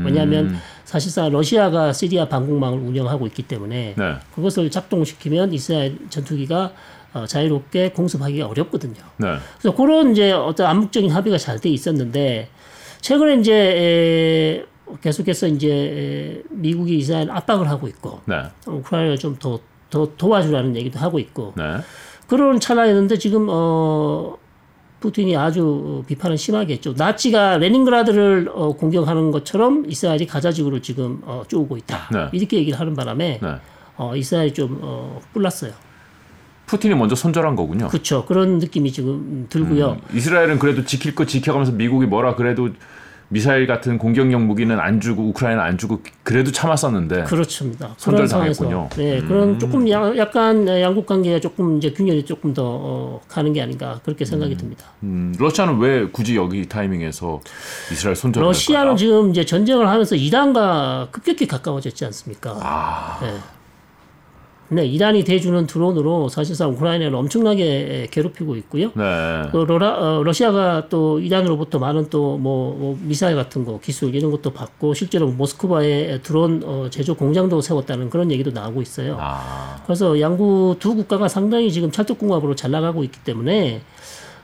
왜냐하면 0.04 0.58
사실상 0.84 1.30
러시아가 1.32 1.94
시리아 1.94 2.28
방공망을 2.28 2.80
운영하고 2.80 3.28
있기 3.28 3.44
때문에 3.44 3.94
네. 3.96 4.14
그것을 4.34 4.72
작동시키면 4.72 5.54
이스라엘 5.54 5.98
전투기가 6.10 6.72
어, 7.14 7.26
자유롭게 7.28 7.90
공습하기가 7.92 8.48
어렵거든요. 8.48 8.96
네. 9.18 9.36
그래서 9.60 9.76
그런 9.76 10.12
이제 10.12 10.32
어떤 10.32 10.66
암묵적인 10.68 11.12
합의가 11.12 11.38
잘 11.38 11.60
돼 11.60 11.70
있었는데 11.70 12.50
최근에 13.02 13.36
이제 13.42 13.54
에, 13.54 14.66
계속해서 15.02 15.48
이제 15.48 15.70
에, 15.70 16.44
미국이 16.50 16.98
이스라엘 16.98 17.32
압박을 17.32 17.70
하고 17.70 17.88
있고 17.88 18.22
네. 18.26 18.44
우크라이나를 18.68 19.18
좀 19.18 19.38
더 19.40 19.60
더 19.90 20.10
도와주라는 20.18 20.76
얘기도 20.76 21.00
하고 21.00 21.20
있고 21.20 21.54
네. 21.56 21.78
그런 22.28 22.60
찰나였는데 22.60 23.18
지금 23.18 23.48
어 23.50 24.38
푸틴이 25.00 25.38
아주 25.38 26.04
비판을 26.08 26.38
심하게 26.38 26.74
했죠. 26.74 26.94
나치가 26.98 27.58
레닌그라드를 27.58 28.50
어, 28.52 28.74
공격하는 28.74 29.30
것처럼 29.32 29.86
이스라엘이 29.88 30.26
가자 30.26 30.52
지구를 30.52 30.82
지금 30.82 31.22
어, 31.24 31.44
쪼고 31.48 31.78
있다. 31.78 32.10
네. 32.12 32.30
이렇게 32.34 32.58
얘기를 32.58 32.80
하는 32.80 32.96
바람에 32.96 33.40
네. 33.42 33.56
어, 33.98 34.16
이스라엘이 34.16 34.54
좀 34.54 34.80
어, 34.82 35.22
뿔났어요. 35.34 35.72
푸틴이 36.66 36.96
먼저 36.96 37.14
손절한 37.14 37.56
거군요. 37.56 37.88
그렇죠. 37.90 38.26
그런 38.26 38.58
느낌이 38.58 38.92
지금 38.92 39.46
들고요. 39.50 39.92
음, 39.92 40.18
이스라엘은 40.18 40.58
그래도 40.58 40.84
지킬 40.84 41.14
거 41.14 41.26
지켜가면서 41.26 41.74
미국이 41.74 42.08
뭐라 42.08 42.36
그래도 42.36 42.70
미사일 43.30 43.66
같은 43.66 43.98
공격용 43.98 44.46
무기는 44.46 44.80
안 44.80 45.02
주고 45.02 45.24
우크라이나 45.30 45.64
안 45.64 45.78
주고 45.78 46.02
그래도 46.24 46.52
참았었는데 46.52 47.24
그렇습니다. 47.24 47.94
손절 47.98 48.16
그런 48.16 48.28
상황에서 48.28 48.64
당했군요. 48.64 48.90
음. 48.92 48.98
네, 48.98 49.22
그런 49.22 49.60
조금 49.60 49.90
야, 49.90 50.16
약간 50.18 50.68
양국 50.68 51.06
관계가 51.06 51.40
조금 51.40 51.78
이제 51.78 51.92
균열이 51.92 52.26
조금 52.26 52.54
더 52.54 52.64
어, 52.66 53.22
가는 53.28 53.52
게 53.54 53.62
아닌가 53.62 54.00
그렇게 54.04 54.26
생각이 54.26 54.56
듭니다. 54.56 54.86
음, 55.04 55.34
러시아는 55.40 55.80
왜 55.80 56.08
굳이 56.08 56.36
여기 56.36 56.68
타이밍에서 56.68 57.42
이스라엘 57.92 58.16
손절을 58.16 58.48
러시아는 58.48 58.80
할까요? 58.82 58.98
지금 58.98 59.30
이제 59.32 59.44
전쟁을 59.46 59.88
하면서 59.88 60.16
이란과 60.16 61.08
급격히 61.12 61.48
가까워졌지 61.48 62.06
않습니까? 62.06 62.58
아, 62.62 63.20
네. 63.22 63.34
네, 64.70 64.86
이란이 64.86 65.24
대주는 65.24 65.68
드론으로 65.68 66.28
사실상 66.30 66.72
우크라이나를 66.72 67.16
엄청나게 67.16 68.08
괴롭히고 68.10 68.56
있고요. 68.58 68.92
네. 68.96 69.50
또 69.52 69.66
러라, 69.66 69.98
어, 69.98 70.24
러시아가 70.24 70.88
또 70.90 71.20
이란으로부터 71.20 71.78
많은 71.78 72.10
또뭐 72.10 72.98
미사일 73.02 73.36
같은 73.36 73.64
거 73.64 73.80
기술 73.80 74.16
이런 74.16 74.32
것도 74.32 74.52
받고 74.52 74.94
실제로 74.96 75.28
모스크바에 75.28 76.22
드론 76.22 76.64
어, 76.66 76.88
제조 76.90 77.16
공장도 77.16 77.62
세웠다는 77.62 78.10
그런 78.10 78.32
얘기도 78.32 78.52
나오고 78.52 78.82
있어요. 78.82 79.18
아, 79.20 79.82
그래서 79.86 80.20
양구 80.20 80.78
두 80.80 80.96
국가가 80.96 81.28
상당히 81.28 81.72
지금 81.72 81.92
찰떡궁합으로 81.92 82.56
잘 82.56 82.72
나가고 82.72 83.04
있기 83.04 83.20
때문에 83.20 83.82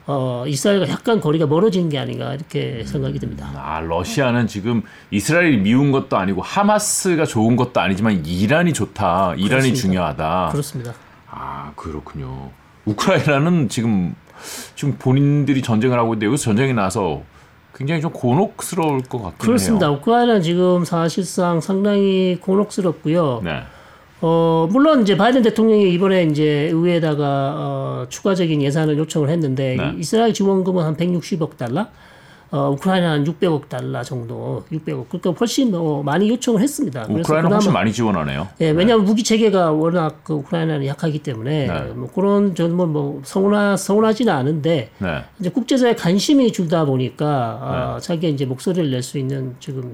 어, 0.06 0.44
이스라엘과 0.46 0.88
약간 0.88 1.20
거리가 1.20 1.46
멀어지는 1.46 1.88
게 1.88 1.98
아닌가 1.98 2.34
이렇게 2.34 2.84
생각이 2.84 3.18
듭니다. 3.18 3.50
아, 3.54 3.80
러시아는 3.80 4.46
지금 4.48 4.82
이스라엘이 5.10 5.58
미운 5.58 5.92
것도 5.92 6.16
아니고 6.16 6.42
하마스가 6.42 7.24
좋은 7.24 7.56
것도 7.56 7.80
아니지만 7.80 8.24
이란이 8.26 8.72
좋다. 8.72 9.34
이란이 9.36 9.48
그렇습니다. 9.48 9.80
중요하다. 9.80 10.48
그렇습니다. 10.50 10.94
아, 11.30 11.72
그렇군요. 11.76 12.50
우크라이나는 12.84 13.68
지금 13.68 14.14
지금 14.74 14.96
본인들이 14.98 15.62
전쟁을 15.62 15.96
하고 15.98 16.14
있는데 16.14 16.26
여기서 16.26 16.42
전쟁이 16.44 16.72
나서 16.74 17.22
굉장히 17.74 18.00
좀 18.00 18.12
곤혹스러울 18.12 19.02
것 19.02 19.22
같긴 19.22 19.38
그렇습니다. 19.38 19.86
해요. 19.86 19.96
우크라이나는 19.98 20.42
지금 20.42 20.84
사실상 20.84 21.60
상당히 21.60 22.38
곤혹스럽고요. 22.40 23.40
네. 23.44 23.62
어, 24.24 24.68
물론 24.70 25.02
이제 25.02 25.16
바이든 25.16 25.42
대통령이 25.42 25.92
이번에 25.92 26.22
이제 26.24 26.70
의회에다가 26.72 27.54
어, 27.56 28.06
추가적인 28.08 28.62
예산을 28.62 28.96
요청을 28.98 29.28
했는데 29.28 29.76
네. 29.76 29.94
이스라엘 29.98 30.32
지원금은 30.32 30.84
한 30.84 30.96
160억 30.96 31.56
달러, 31.56 31.88
어, 32.52 32.70
우크라이나는 32.70 33.24
600억 33.24 33.68
달러 33.68 34.04
정도, 34.04 34.62
600억. 34.70 35.06
그러니까 35.08 35.30
훨씬 35.40 35.72
뭐 35.72 36.04
많이 36.04 36.28
요청을 36.28 36.60
했습니다. 36.60 37.06
우크라이나 37.08 37.48
훨씬 37.48 37.72
많이 37.72 37.92
지원하네요. 37.92 38.46
예, 38.60 38.70
왜냐하면 38.70 39.06
무기 39.06 39.24
체계가 39.24 39.72
워낙 39.72 40.20
그 40.22 40.34
우크라이나는 40.34 40.86
약하기 40.86 41.18
때문에 41.20 41.66
네. 41.66 41.80
뭐 41.94 42.08
그런 42.14 42.54
전뭐 42.54 42.86
뭐 42.86 43.22
서운하 43.24 43.76
서운하지는 43.76 44.32
않은데 44.32 44.90
네. 44.98 45.24
이제 45.40 45.50
국제사회 45.50 45.96
관심이 45.96 46.52
줄다 46.52 46.84
보니까 46.84 47.26
아, 47.96 47.98
자기가 48.00 48.28
이제 48.28 48.44
목소리를 48.44 48.88
낼 48.90 49.02
수 49.02 49.18
있는 49.18 49.56
지금 49.58 49.92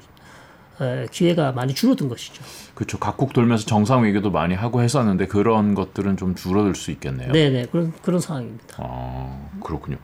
에, 0.80 1.06
기회가 1.11 1.50
많이 1.52 1.75
줄어든 1.75 2.08
것이죠. 2.08 2.42
그렇죠. 2.78 2.97
각국 3.00 3.32
돌면서 3.32 3.66
정상 3.66 4.02
외교도 4.04 4.30
많이 4.30 4.54
하고 4.54 4.82
했었는데 4.82 5.26
그런 5.26 5.75
것들은 5.75 6.16
좀 6.16 6.37
줄어들 6.37 6.76
수 6.76 6.92
있겠네요. 6.92 7.32
네 7.32 7.50
네 7.50 7.66
그런 7.66 7.92
그런 8.02 8.20
상황입니다. 8.20 8.76
아, 8.78 9.37
그렇군요. 9.64 9.97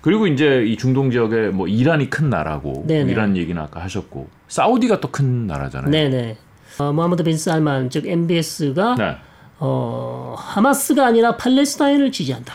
그리고 0.00 0.26
이제 0.26 0.64
이 0.66 0.76
중동 0.76 1.12
지역에 1.12 1.50
뭐 1.50 1.68
이란이 1.68 2.10
큰 2.10 2.28
나라고 2.28 2.82
네네. 2.88 3.12
이란 3.12 3.36
얘기는 3.36 3.60
아까 3.62 3.80
하셨고 3.84 4.28
사우디가 4.48 4.98
또 5.00 5.12
큰 5.12 5.46
나라잖아요. 5.46 5.90
네 5.92 6.08
네. 6.08 6.36
어, 6.80 6.92
모하mm드 6.92 7.22
빈 7.22 7.38
살만 7.38 7.88
즉 7.90 8.04
MBS가 8.08 8.96
네. 8.96 9.16
어, 9.60 10.34
하마스가 10.36 11.06
아니라 11.06 11.36
팔레스타인을 11.36 12.10
지지한다. 12.10 12.52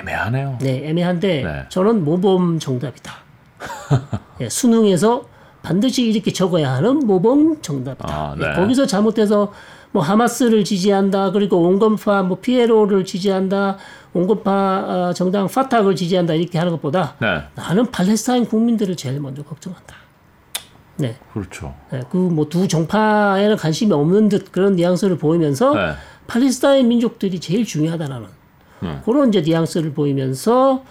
애매하네요. 0.00 0.56
네, 0.62 0.88
애매한데 0.88 1.42
네. 1.44 1.64
저는 1.68 2.02
모범 2.02 2.58
정답이다. 2.58 3.12
예, 4.40 4.48
수능에서 4.48 5.26
반드시 5.62 6.04
이렇게 6.08 6.32
적어야 6.32 6.72
하는 6.74 6.98
모범 7.06 7.62
정답이다. 7.62 8.08
아, 8.08 8.34
예, 8.38 8.46
네. 8.46 8.52
거기서 8.54 8.86
잘못해서 8.86 9.52
뭐 9.92 10.02
하마스를 10.02 10.64
지지한다, 10.64 11.32
그리고 11.32 11.58
온건파 11.62 12.22
뭐 12.22 12.38
피에로를 12.38 13.04
지지한다, 13.04 13.76
온건파 14.14 15.10
어, 15.10 15.12
정당 15.12 15.46
파탁을 15.46 15.94
지지한다 15.94 16.34
이렇게 16.34 16.58
하는 16.58 16.72
것보다 16.72 17.14
네. 17.20 17.42
나는 17.54 17.90
팔레스타인 17.90 18.46
국민들을 18.46 18.96
제일 18.96 19.20
먼저 19.20 19.42
걱정한다. 19.42 19.96
네, 20.96 21.16
그렇죠. 21.32 21.74
그뭐 22.10 22.48
두 22.48 22.68
정파에는 22.68 23.56
관심이 23.56 23.92
없는 23.92 24.28
듯 24.28 24.52
그런 24.52 24.76
뉘앙스를 24.76 25.18
보이면서 25.18 25.74
네. 25.74 25.92
팔레스타인 26.26 26.88
민족들이 26.88 27.40
제일 27.40 27.64
중요하다라는 27.64 28.26
네. 28.80 29.00
그런 29.04 29.28
이제 29.28 29.40
뉘앙스를 29.40 29.94
보이면서 29.94 30.84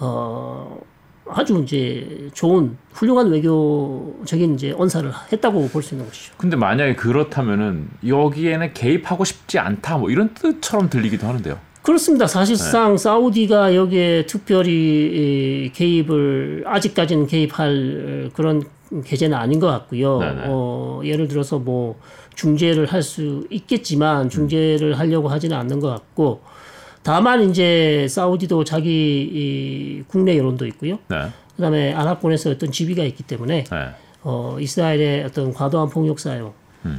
어 0.00 0.78
아주 1.28 1.62
이제 1.62 2.28
좋은 2.34 2.76
훌륭한 2.92 3.30
외교적인 3.30 4.54
이제 4.54 4.74
언사를 4.76 5.10
했다고 5.32 5.68
볼 5.68 5.82
수 5.82 5.94
있는 5.94 6.06
것이죠. 6.06 6.34
근데 6.36 6.56
만약에 6.56 6.94
그렇다면은 6.94 7.88
여기에는 8.06 8.74
개입하고 8.74 9.24
싶지 9.24 9.58
않다 9.58 9.98
뭐 9.98 10.10
이런 10.10 10.34
뜻처럼 10.34 10.90
들리기도 10.90 11.26
하는데요. 11.26 11.58
그렇습니다. 11.82 12.26
사실상 12.26 12.92
네. 12.92 12.96
사우디가 12.98 13.74
여기에 13.74 14.26
특별히 14.26 14.72
이, 15.66 15.70
개입을 15.74 16.64
아직까지는 16.66 17.26
개입할 17.26 18.30
그런 18.34 18.62
계제는 19.04 19.36
아닌 19.36 19.60
것 19.60 19.66
같고요. 19.66 20.18
네네. 20.18 20.42
어, 20.46 21.00
예를 21.04 21.28
들어서 21.28 21.58
뭐 21.58 21.98
중재를 22.34 22.86
할 22.86 23.02
수 23.02 23.46
있겠지만 23.50 24.28
중재를 24.30 24.98
하려고 24.98 25.28
하지는 25.28 25.56
않는 25.56 25.80
것 25.80 25.88
같고 25.88 26.40
다만 27.04 27.48
이제 27.48 28.08
사우디도 28.08 28.64
자기 28.64 28.90
이 28.90 30.02
국내 30.08 30.36
여론도 30.36 30.66
있고요. 30.66 30.98
네. 31.08 31.28
그다음에 31.54 31.92
아랍권에서 31.92 32.50
어떤 32.50 32.72
지위가 32.72 33.04
있기 33.04 33.22
때문에 33.22 33.64
네. 33.64 33.88
어, 34.22 34.56
이스라엘의 34.58 35.24
어떤 35.24 35.52
과도한 35.52 35.90
폭력 35.90 36.18
사용, 36.18 36.52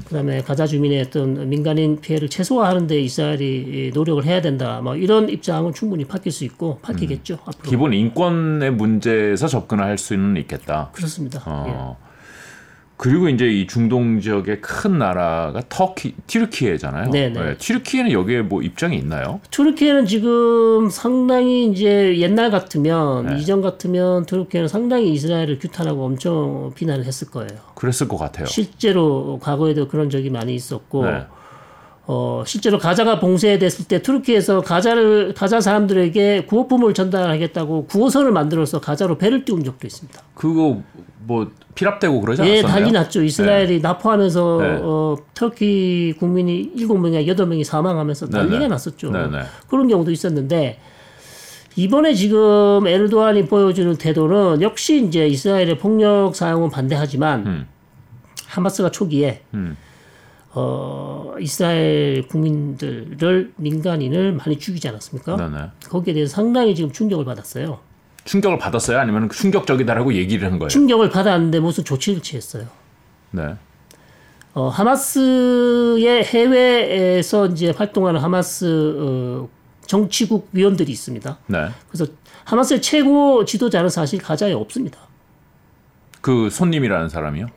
그다음에 0.06 0.42
가자 0.42 0.66
주민의 0.66 1.02
어떤 1.02 1.50
민간인 1.50 2.00
피해를 2.00 2.30
최소화하는 2.30 2.88
데 2.88 3.00
이스라엘이 3.00 3.92
노력을 3.94 4.24
해야 4.26 4.42
된다. 4.42 4.80
뭐 4.82 4.96
이런 4.96 5.28
입장은 5.30 5.74
충분히 5.74 6.06
바뀔 6.06 6.32
수 6.32 6.44
있고 6.46 6.80
바뀌겠죠 6.82 7.40
앞으로. 7.46 7.70
기본 7.70 7.94
인권의 7.94 8.72
문제에서 8.72 9.48
접근을 9.48 9.84
할 9.84 9.98
수는 9.98 10.38
있겠다. 10.38 10.90
그렇습니다. 10.94 11.44
예. 11.68 12.06
어. 12.96 12.98
그리고 12.98 13.30
이제 13.30 13.48
이 13.48 13.68
중동 13.68 14.20
지역의 14.20 14.62
큰 14.62 14.98
나라가 14.98 15.62
터키, 15.70 16.16
튀르키예잖아요. 16.28 17.12
네네. 17.12 17.58
튀르키예는 17.58 18.12
여기에 18.12 18.44
뭐 18.44 18.62
입장이 18.62 18.98
있나요? 18.98 19.42
투르키에는 19.52 20.06
지금 20.06 20.90
상당히 20.90 21.68
이제 21.68 22.18
옛날 22.20 22.52
같으면 22.52 23.28
네. 23.28 23.40
이전 23.40 23.62
같으면 23.62 24.26
투르키에는 24.26 24.68
상당히 24.68 25.12
이스라엘을 25.14 25.60
규탄하고 25.60 26.06
엄청 26.06 26.72
비난을 26.76 27.06
했을 27.06 27.30
거예요. 27.30 27.60
그랬을 27.76 28.08
것 28.08 28.18
같아요. 28.18 28.46
실제로 28.46 29.40
과거에도 29.42 29.88
그런 29.88 30.10
적이 30.10 30.30
많이 30.30 30.56
있었고 30.56 31.06
네. 31.06 31.26
어, 32.08 32.44
실제로 32.46 32.78
가자가 32.78 33.20
봉쇄됐을 33.20 33.86
때 33.86 34.02
투르키에서 34.02 34.62
가자를 34.62 35.34
가자 35.34 35.60
사람들에게 35.60 36.46
구호품을 36.46 36.94
전달하겠다고 36.94 37.86
구호선을 37.88 38.32
만들어서 38.32 38.80
가자로 38.80 39.18
배를 39.18 39.44
띄운 39.44 39.64
적도 39.64 39.88
있습니다. 39.88 40.22
그거 40.36 40.82
뭐 41.20 41.52
피랍되고 41.74 42.22
그러지 42.22 42.44
예, 42.44 42.60
않았었나요? 42.60 42.74
난리 42.74 42.92
났죠. 42.92 43.24
이스라엘이 43.24 43.82
나포하면서 43.82 44.58
네. 44.62 44.80
어, 44.84 45.18
터키 45.34 46.14
국민이 46.20 46.72
일곱 46.76 47.00
명이 47.00 47.28
여덟 47.28 47.48
명이 47.48 47.64
사망하면서 47.64 48.28
네네. 48.28 48.44
난리가 48.44 48.68
났었죠. 48.68 49.12
네네. 49.12 49.40
그런 49.68 49.88
경우도 49.88 50.12
있었는데 50.12 50.80
이번에 51.76 52.14
지금 52.14 52.86
에르도안이 52.86 53.48
보여주는 53.48 53.94
태도는 53.98 54.62
역시 54.62 55.06
이제 55.06 55.28
이스라엘의 55.28 55.80
폭력 55.80 56.36
사용은 56.36 56.70
반대하지만 56.70 57.46
음. 57.48 57.68
하마스가 58.46 58.92
초기에 58.92 59.42
음. 59.56 59.76
어, 60.58 61.36
이스라엘 61.40 62.26
국민들을 62.28 63.54
민간인을 63.58 64.32
많이 64.32 64.58
죽이지 64.58 64.88
않았습니까? 64.88 65.36
네네. 65.36 65.70
거기에 65.90 66.14
대해서 66.14 66.34
상당히 66.34 66.74
지금 66.74 66.92
충격을 66.92 67.26
받았어요. 67.26 67.80
충격을 68.24 68.58
받았어요? 68.58 68.98
아니면 68.98 69.30
충격적이다라고 69.30 70.14
얘기를 70.14 70.50
한 70.50 70.58
거예요? 70.58 70.70
충격을 70.70 71.10
받았는데 71.10 71.60
무슨 71.60 71.84
조치를 71.84 72.22
취했어요. 72.22 72.68
네. 73.32 73.56
어, 74.54 74.70
하마스의 74.70 76.24
해외에서 76.24 77.48
이제 77.48 77.72
활동하는 77.72 78.22
하마스 78.22 78.96
어, 78.98 79.50
정치국 79.86 80.48
위원들이 80.54 80.90
있습니다. 80.90 81.38
네. 81.48 81.68
그래서 81.90 82.10
하마스의 82.46 82.82
최고 82.82 83.44
지도자는 83.44 83.90
사실 83.90 84.20
가자에 84.22 84.54
없습니다. 84.54 85.00
그 86.22 86.50
손님이라는 86.50 87.10
사람이요? 87.10 87.48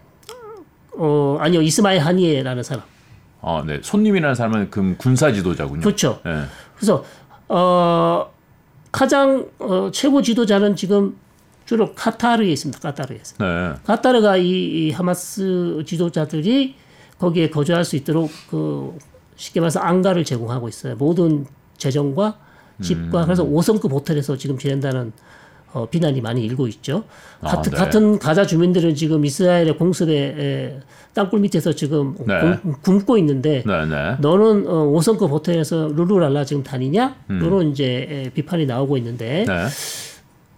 어, 0.99 1.39
아니요 1.41 1.63
이스마일 1.63 2.01
하니에라는 2.01 2.63
사람. 2.63 2.83
아, 3.41 3.63
네. 3.65 3.79
손님이라는 3.83 4.35
사람은 4.35 4.71
그 4.71 4.97
군사 4.99 5.33
지도자군요. 5.33 5.81
그렇죠. 5.81 6.21
네. 6.25 6.43
그래서 6.77 7.05
어, 7.49 8.31
가장 8.91 9.47
어, 9.61 9.91
최고 9.93 10.21
지도자는 10.23 10.75
지금 10.77 11.17
주로 11.65 11.95
카타르에 11.95 12.49
있습니다. 12.51 12.81
카타르에 12.81 13.17
있습니다. 13.17 13.45
네. 13.45 13.75
카타르가 13.85 14.37
이, 14.39 14.49
이 14.49 14.91
하마스 14.91 15.83
지도자들이 15.87 16.75
거기에 17.19 17.51
거주할 17.51 17.85
수 17.85 17.95
있도록 17.97 18.31
그 18.51 18.99
쉽게 19.37 19.61
말해서 19.61 19.81
안가를 19.81 20.25
제공하고 20.25 20.69
있어요. 20.69 20.97
모든 20.97 21.47
재정과 21.77 22.39
집과 22.83 23.25
그래서 23.25 23.45
5성급 23.45 23.91
호텔에서 23.93 24.37
지금 24.37 24.59
지낸다는 24.59 25.13
어, 25.73 25.87
비난이 25.91 26.21
많이 26.21 26.45
일고 26.45 26.67
있죠. 26.69 27.05
아, 27.41 27.49
같은, 27.49 27.73
네. 27.73 27.77
같은 27.79 28.19
가자 28.19 28.47
주민들은 28.47 28.95
지금 28.95 29.25
이스라엘의 29.25 29.77
공습에 29.77 30.15
에, 30.17 30.81
땅굴 31.15 31.41
밑에서 31.41 31.73
지금 31.73 32.15
네. 32.27 32.41
굶- 32.63 32.73
굶고 32.83 33.19
있는데 33.19 33.63
네, 33.67 33.87
네. 33.87 34.17
너는 34.21 34.67
어, 34.67 34.87
5성급 34.87 35.29
호텔에서 35.31 35.89
룰루랄라 35.95 36.45
지금 36.45 36.63
다니냐? 36.63 37.17
이런 37.29 37.71
이제 37.71 38.07
에, 38.09 38.31
비판이 38.31 38.67
나오고 38.67 38.97
있는데 38.99 39.45
네. 39.47 39.67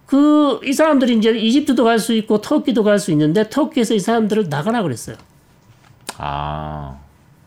그이 0.05 0.73
사람들이 0.73 1.17
이제 1.17 1.31
이집트도 1.31 1.83
갈 1.83 1.99
수 1.99 2.13
있고 2.13 2.41
터키도 2.41 2.83
갈 2.83 2.99
수 2.99 3.11
있는데 3.11 3.49
터키에서 3.49 3.93
이 3.93 3.99
사람들을 3.99 4.49
나가라 4.49 4.81
그랬어요. 4.83 5.15
아. 6.17 6.97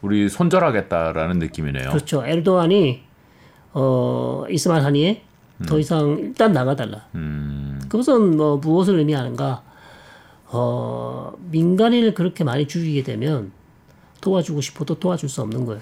우리 0.02 0.28
손절하겠다라는 0.28 1.38
느낌이네요. 1.38 1.88
그렇죠. 1.88 2.24
에르도안이 2.26 3.00
어 3.72 4.44
이스마일 4.50 4.84
하니에 4.84 5.22
더 5.66 5.78
이상 5.78 6.16
일단 6.18 6.52
나가달라. 6.52 7.06
음. 7.14 7.80
그것은 7.88 8.36
뭐 8.36 8.56
무엇을 8.56 8.98
의미하는가? 8.98 9.62
어 10.46 11.32
민간인을 11.50 12.14
그렇게 12.14 12.44
많이 12.44 12.66
죽이게 12.68 13.02
되면 13.02 13.52
도와주고 14.20 14.60
싶어도 14.60 14.98
도와줄 14.98 15.28
수 15.28 15.42
없는 15.42 15.66
거예요. 15.66 15.80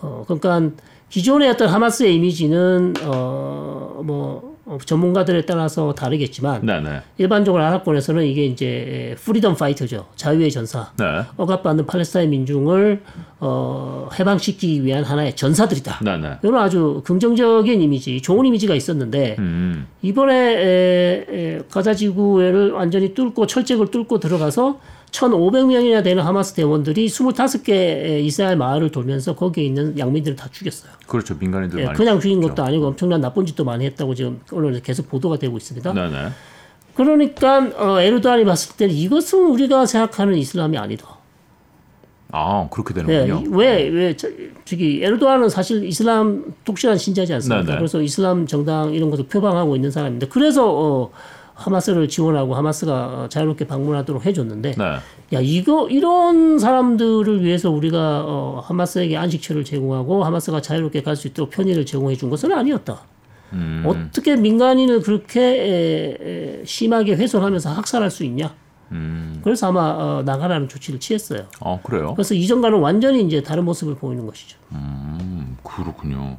어 0.00 0.24
그러니까 0.26 0.74
기존의 1.10 1.50
어떤 1.50 1.68
하마스의 1.68 2.14
이미지는 2.16 2.94
어 3.04 3.82
뭐 4.02 4.51
전문가들에 4.84 5.44
따라서 5.44 5.92
다르겠지만 5.92 6.64
네, 6.64 6.80
네. 6.80 7.00
일반적으로 7.18 7.64
아랍권에서는 7.64 8.24
이게 8.24 8.46
이제 8.46 9.16
freedom 9.18 9.56
fighter죠. 9.56 10.06
자유의 10.14 10.50
전사. 10.50 10.92
네. 10.98 11.04
억압받는 11.36 11.86
팔레스타인 11.86 12.30
민중을 12.30 13.02
어, 13.40 14.08
해방시키기 14.18 14.84
위한 14.84 15.02
하나의 15.02 15.34
전사들이다. 15.34 16.00
네, 16.04 16.16
네. 16.16 16.38
이런 16.42 16.62
아주 16.62 17.02
긍정적인 17.04 17.82
이미지, 17.82 18.22
좋은 18.22 18.46
이미지가 18.46 18.74
있었는데 18.74 19.36
음. 19.40 19.88
이번에 20.00 20.34
에, 20.34 21.26
에, 21.28 21.60
가자 21.70 21.92
지구를 21.94 22.70
완전히 22.70 23.14
뚫고 23.14 23.46
철책을 23.46 23.88
뚫고 23.88 24.20
들어가서 24.20 24.78
1,500명이나 25.12 26.02
되는 26.02 26.22
하마스 26.22 26.54
대원들이 26.54 27.06
25개 27.06 28.20
이스라엘 28.24 28.56
마을을 28.56 28.90
돌면서 28.90 29.34
거기에 29.34 29.64
있는 29.64 29.98
양민들을 29.98 30.36
다 30.36 30.48
죽였어요. 30.50 30.90
그렇죠. 31.06 31.36
민간인들 31.38 31.80
예, 31.80 31.86
그냥 31.92 32.18
죽인 32.18 32.40
것도 32.40 32.64
아니고 32.64 32.88
엄청난 32.88 33.20
나쁜 33.20 33.46
짓도 33.46 33.64
많이 33.64 33.84
했다고 33.84 34.14
지금 34.14 34.40
언론에 34.50 34.80
계속 34.82 35.08
보도가 35.08 35.38
되고 35.38 35.56
있습니다. 35.56 35.92
네, 35.92 36.08
네. 36.08 36.28
그러니까 36.94 37.70
어, 37.76 38.00
에르도안이 38.00 38.44
봤을 38.44 38.76
때는 38.76 38.94
이것은 38.94 39.46
우리가 39.46 39.86
생각하는 39.86 40.34
이슬람이 40.36 40.76
아니다. 40.76 41.18
아, 42.34 42.66
그렇게 42.70 42.94
예, 42.98 43.26
되는군요. 43.26 43.56
왜, 43.56 43.88
왜, 43.88 44.16
저, 44.16 44.26
저기, 44.64 45.02
에르도안은 45.02 45.50
사실 45.50 45.84
이슬람 45.84 46.54
독실한 46.64 46.96
신자지 46.96 47.34
않습니까? 47.34 47.62
네네. 47.66 47.76
그래서 47.76 48.00
이슬람 48.00 48.46
정당 48.46 48.94
이런 48.94 49.10
것을 49.10 49.26
표방하고 49.26 49.76
있는 49.76 49.90
사람인데, 49.90 50.28
그래서, 50.28 50.66
어, 50.66 51.10
하마스를 51.66 52.08
지원하고 52.08 52.54
하마스가 52.54 52.92
어, 53.22 53.28
자유롭게 53.28 53.66
방문하도록 53.66 54.26
해줬는데, 54.26 54.72
네. 54.72 54.84
야, 54.84 55.40
이거, 55.40 55.88
이런 55.88 56.58
사람들을 56.58 57.42
위해서 57.44 57.70
우리가, 57.70 58.24
어, 58.26 58.62
하마스에게 58.66 59.16
안식처를 59.16 59.64
제공하고 59.64 60.24
하마스가 60.24 60.60
자유롭게 60.60 61.02
갈 61.02 61.16
수 61.16 61.28
있도록 61.28 61.50
편의를 61.50 61.84
제공해 61.86 62.16
준 62.16 62.30
것은 62.30 62.52
아니었다. 62.52 63.02
음. 63.52 63.84
어떻게 63.86 64.34
민간인을 64.34 65.02
그렇게 65.02 65.40
에, 65.40 66.16
에, 66.60 66.64
심하게 66.64 67.14
훼손하면서 67.14 67.70
학살할 67.70 68.10
수 68.10 68.24
있냐? 68.24 68.54
음. 68.92 69.40
그래서 69.44 69.68
아마 69.68 69.80
어, 69.90 70.22
나가라는 70.24 70.68
조치를 70.68 71.00
취했어요. 71.00 71.44
어, 71.60 71.78
그래요. 71.82 72.14
그래서 72.14 72.34
이전과는 72.34 72.78
완전히 72.78 73.22
이제 73.22 73.42
다른 73.42 73.64
모습을 73.66 73.94
보이는 73.96 74.26
것이죠. 74.26 74.58
음, 74.72 75.56
그렇군요. 75.62 76.38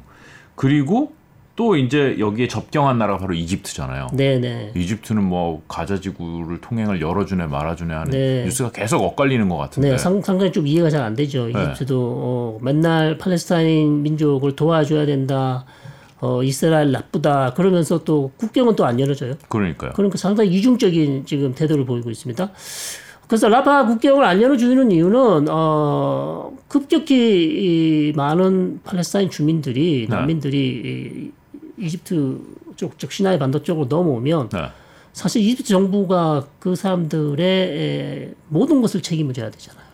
그리고 0.56 1.12
또 1.56 1.76
이제 1.76 2.16
여기에 2.18 2.48
접경한 2.48 2.98
나라가 2.98 3.18
바로 3.18 3.34
이집트잖아요. 3.34 4.08
네네. 4.12 4.72
이집트는 4.74 5.22
뭐 5.22 5.62
가자 5.68 6.00
지구를 6.00 6.60
통행을 6.60 7.00
열어주네 7.00 7.46
말아주네 7.46 7.94
하는 7.94 8.10
네. 8.10 8.44
뉴스가 8.44 8.72
계속 8.72 9.02
엇갈리는 9.02 9.48
것 9.48 9.56
같은데. 9.56 9.90
네, 9.90 9.98
상, 9.98 10.20
상당히 10.20 10.50
좀 10.50 10.66
이해가 10.66 10.90
잘 10.90 11.02
안 11.04 11.14
되죠. 11.14 11.48
이집트도 11.48 12.00
어, 12.00 12.58
맨날 12.62 13.18
팔레스타인 13.18 14.02
민족을 14.02 14.56
도와줘야 14.56 15.06
된다. 15.06 15.64
어, 16.20 16.42
이스라엘 16.42 16.90
나쁘다. 16.90 17.52
그러면서 17.54 18.02
또 18.02 18.32
국경은 18.38 18.74
또 18.74 18.84
안 18.86 18.98
열어줘요. 18.98 19.34
그러니까요. 19.48 19.92
그러니까 19.94 20.16
상당히 20.18 20.50
이중적인 20.54 21.26
지금 21.26 21.54
태도를 21.54 21.84
보이고 21.84 22.10
있습니다. 22.10 22.50
그래서 23.28 23.48
라파 23.48 23.86
국경을 23.86 24.24
안 24.24 24.40
열어주는 24.42 24.90
이유는 24.90 25.46
어, 25.50 26.52
급격히 26.68 27.14
이 27.18 28.12
많은 28.16 28.80
팔레스타인 28.84 29.30
주민들이 29.30 30.06
네. 30.08 30.16
난민들이 30.16 30.58
이, 30.84 31.30
이집트 31.78 32.40
쪽, 32.76 32.98
쪽 32.98 33.12
시나이 33.12 33.38
반도 33.38 33.62
쪽으로 33.62 33.86
넘어오면 33.86 34.48
네. 34.50 34.68
사실 35.12 35.42
이집트 35.42 35.68
정부가 35.68 36.46
그 36.58 36.74
사람들의 36.74 37.46
에, 37.48 38.34
모든 38.48 38.80
것을 38.82 39.00
책임을 39.02 39.32
져야 39.34 39.50
되잖아요. 39.50 39.84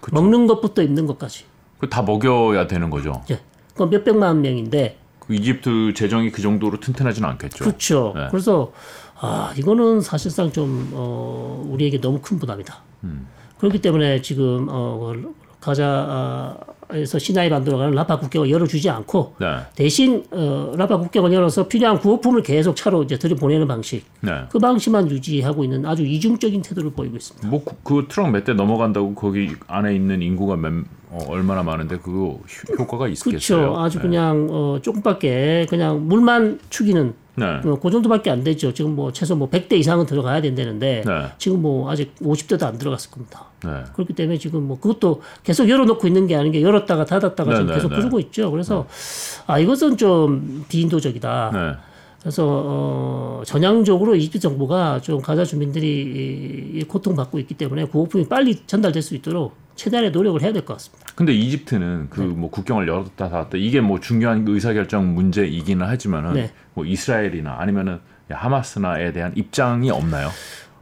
그쵸. 0.00 0.14
먹는 0.14 0.46
것부터 0.46 0.82
입는 0.82 1.06
것까지. 1.06 1.44
그 1.78 1.88
다 1.88 2.02
먹여야 2.02 2.66
되는 2.66 2.90
거죠. 2.90 3.22
예. 3.30 3.40
그건 3.72 3.90
몇 3.90 4.04
백만 4.04 4.40
명인데 4.42 4.98
그 5.20 5.34
이집트 5.34 5.94
재정이 5.94 6.30
그 6.32 6.42
정도로 6.42 6.80
튼튼하지는 6.80 7.28
않겠죠. 7.30 7.64
그렇죠. 7.64 8.12
네. 8.16 8.26
그래서 8.30 8.72
아 9.20 9.52
이거는 9.56 10.00
사실상 10.00 10.50
좀 10.52 10.90
어, 10.92 11.64
우리에게 11.68 12.00
너무 12.00 12.20
큰 12.20 12.38
부담이다. 12.38 12.80
음. 13.04 13.26
그렇기 13.58 13.80
때문에 13.80 14.22
지금 14.22 14.66
어, 14.70 15.12
가자에서 15.60 17.18
시나이 17.18 17.50
반도로 17.50 17.78
가는 17.78 17.92
라파 17.92 18.18
국경을 18.18 18.50
열어주지 18.50 18.88
않고 18.90 19.34
네. 19.40 19.46
대신 19.74 20.24
어, 20.30 20.72
라파 20.76 20.96
국경을 20.98 21.32
열어서 21.32 21.68
필요한 21.68 21.98
구호품을 21.98 22.42
계속 22.42 22.76
차로 22.76 23.02
이제 23.04 23.18
들여보내는 23.18 23.66
방식 23.68 24.04
네. 24.20 24.32
그 24.50 24.58
방식만 24.58 25.10
유지하고 25.10 25.64
있는 25.64 25.84
아주 25.86 26.04
이중적인 26.04 26.62
태도를 26.62 26.90
보이고 26.92 27.16
있습니다. 27.16 27.48
뭐 27.48 27.62
그 27.84 28.06
트럭 28.08 28.30
몇 28.30 28.44
대 28.44 28.52
넘어간다고 28.54 29.14
거기 29.14 29.50
안에 29.66 29.94
있는 29.94 30.22
인구가 30.22 30.56
몇, 30.56 30.72
어, 31.10 31.18
얼마나 31.28 31.62
많은데 31.62 31.98
그거 31.98 32.38
효- 32.38 32.74
효과가 32.78 33.08
있겠어요. 33.08 33.30
그렇죠. 33.32 33.76
아주 33.80 33.98
네. 33.98 34.02
그냥 34.02 34.48
어, 34.50 34.78
조금밖에 34.82 35.66
그냥 35.68 36.06
물만 36.06 36.60
축이는 36.70 37.14
네. 37.38 37.46
어, 37.64 37.78
그 37.80 37.90
정도밖에 37.90 38.30
안 38.30 38.44
되죠. 38.44 38.72
지금 38.72 38.96
뭐 38.96 39.12
최소 39.12 39.36
뭐 39.36 39.48
100대 39.48 39.72
이상은 39.74 40.06
들어가야 40.06 40.40
된다는데 40.40 41.02
네. 41.06 41.26
지금 41.38 41.62
뭐 41.62 41.90
아직 41.90 42.14
50대도 42.16 42.64
안 42.64 42.78
들어갔을 42.78 43.10
겁니다. 43.10 43.46
네. 43.64 43.84
그렇기 43.94 44.12
때문에 44.14 44.38
지금 44.38 44.64
뭐 44.64 44.78
그것도 44.78 45.22
계속 45.42 45.68
열어놓고 45.68 46.06
있는 46.06 46.26
게 46.26 46.36
아닌 46.36 46.52
게 46.52 46.62
열었다가 46.62 47.04
닫았다가 47.04 47.50
네, 47.50 47.56
지금 47.56 47.66
네, 47.68 47.74
계속 47.74 47.88
네. 47.88 47.96
부르고 47.96 48.20
있죠. 48.20 48.50
그래서 48.50 48.86
아 49.46 49.58
이것은 49.58 49.96
좀 49.96 50.64
비인도적이다. 50.68 51.50
네. 51.52 51.88
그래서 52.20 52.44
어, 52.46 53.42
전향적으로 53.46 54.16
이집트 54.16 54.40
정부가 54.40 55.00
좀 55.00 55.20
가자 55.20 55.44
주민들이 55.44 56.72
이 56.74 56.84
고통받고 56.84 57.38
있기 57.38 57.54
때문에 57.54 57.84
구호품이 57.84 58.28
빨리 58.28 58.56
전달될 58.66 59.02
수 59.02 59.14
있도록 59.14 59.54
최대한의 59.78 60.10
노력을 60.10 60.42
해야 60.42 60.52
될 60.52 60.64
것 60.64 60.74
같습니다. 60.74 61.06
근데 61.14 61.32
이집트는 61.32 62.08
그 62.10 62.20
네. 62.20 62.26
뭐 62.26 62.50
국경을 62.50 62.86
열었다 62.86 63.28
닫았다 63.30 63.56
이게 63.56 63.80
뭐 63.80 63.98
중요한 64.00 64.44
의사결정 64.46 65.14
문제이기는 65.14 65.86
하지만은 65.86 66.34
네. 66.34 66.50
뭐 66.74 66.84
이스라엘이나 66.84 67.56
아니면은 67.58 68.00
하마스나에 68.28 69.12
대한 69.12 69.32
입장이 69.36 69.90
없나요? 69.90 70.28